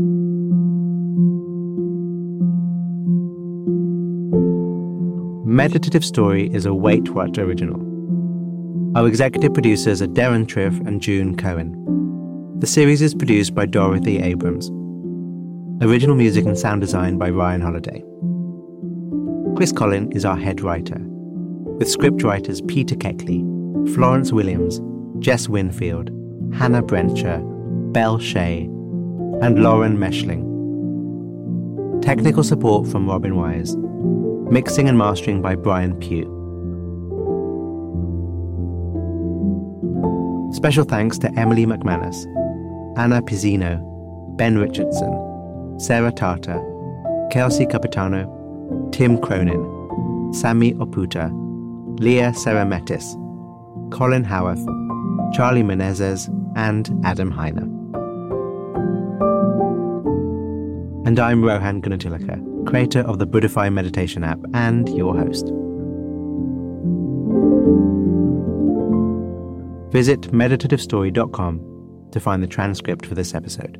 Meditative 5.61 6.03
Story 6.03 6.51
is 6.51 6.65
a 6.65 6.73
Wait 6.73 7.09
What 7.09 7.37
original. 7.37 7.79
Our 8.97 9.07
executive 9.07 9.53
producers 9.53 10.01
are 10.01 10.07
Deron 10.07 10.47
Triff 10.47 10.75
and 10.87 10.99
June 10.99 11.37
Cohen. 11.37 11.75
The 12.57 12.65
series 12.65 12.99
is 12.99 13.13
produced 13.13 13.53
by 13.53 13.67
Dorothy 13.67 14.17
Abrams. 14.23 14.71
Original 15.83 16.15
music 16.15 16.45
and 16.45 16.57
sound 16.57 16.81
design 16.81 17.19
by 17.19 17.29
Ryan 17.29 17.61
Holladay. 17.61 18.01
Chris 19.55 19.71
Colin 19.71 20.11
is 20.13 20.25
our 20.25 20.35
head 20.35 20.61
writer, 20.61 20.97
with 20.99 21.87
script 21.87 22.23
writers 22.23 22.61
Peter 22.61 22.95
Keckley, 22.95 23.43
Florence 23.93 24.31
Williams, 24.31 24.81
Jess 25.23 25.47
Winfield, 25.47 26.09
Hannah 26.55 26.81
Brencher, 26.81 27.39
Belle 27.93 28.17
Shea, 28.17 28.63
and 29.43 29.61
Lauren 29.61 29.95
Meshling. 29.95 30.41
Technical 32.01 32.43
support 32.43 32.87
from 32.87 33.07
Robin 33.07 33.35
Wise. 33.35 33.75
Mixing 34.51 34.89
and 34.89 34.97
mastering 34.97 35.41
by 35.41 35.55
Brian 35.55 35.97
Pugh. 35.97 36.25
Special 40.53 40.83
thanks 40.83 41.17
to 41.19 41.31
Emily 41.39 41.65
McManus, 41.65 42.25
Anna 42.97 43.21
Pizzino, 43.21 43.79
Ben 44.35 44.57
Richardson, 44.57 45.79
Sarah 45.79 46.11
Tata, 46.11 46.61
Kelsey 47.31 47.65
Capitano, 47.65 48.89
Tim 48.91 49.17
Cronin, 49.21 50.33
Sami 50.33 50.73
Oputa, 50.73 51.31
Leah 52.01 52.33
Serametis, 52.33 53.13
Colin 53.93 54.25
Howarth, 54.25 54.65
Charlie 55.33 55.63
Menezes, 55.63 56.27
and 56.57 56.89
Adam 57.05 57.31
Heiner. 57.31 57.69
And 61.07 61.17
I'm 61.21 61.41
Rohan 61.41 61.81
Gunatillake 61.81 62.50
creator 62.65 63.01
of 63.01 63.19
the 63.19 63.27
Buddhify 63.27 63.71
meditation 63.71 64.23
app 64.23 64.39
and 64.53 64.89
your 64.89 65.15
host. 65.15 65.47
Visit 69.91 70.21
meditativestory.com 70.31 72.09
to 72.11 72.19
find 72.19 72.41
the 72.41 72.47
transcript 72.47 73.05
for 73.05 73.15
this 73.15 73.35
episode. 73.35 73.77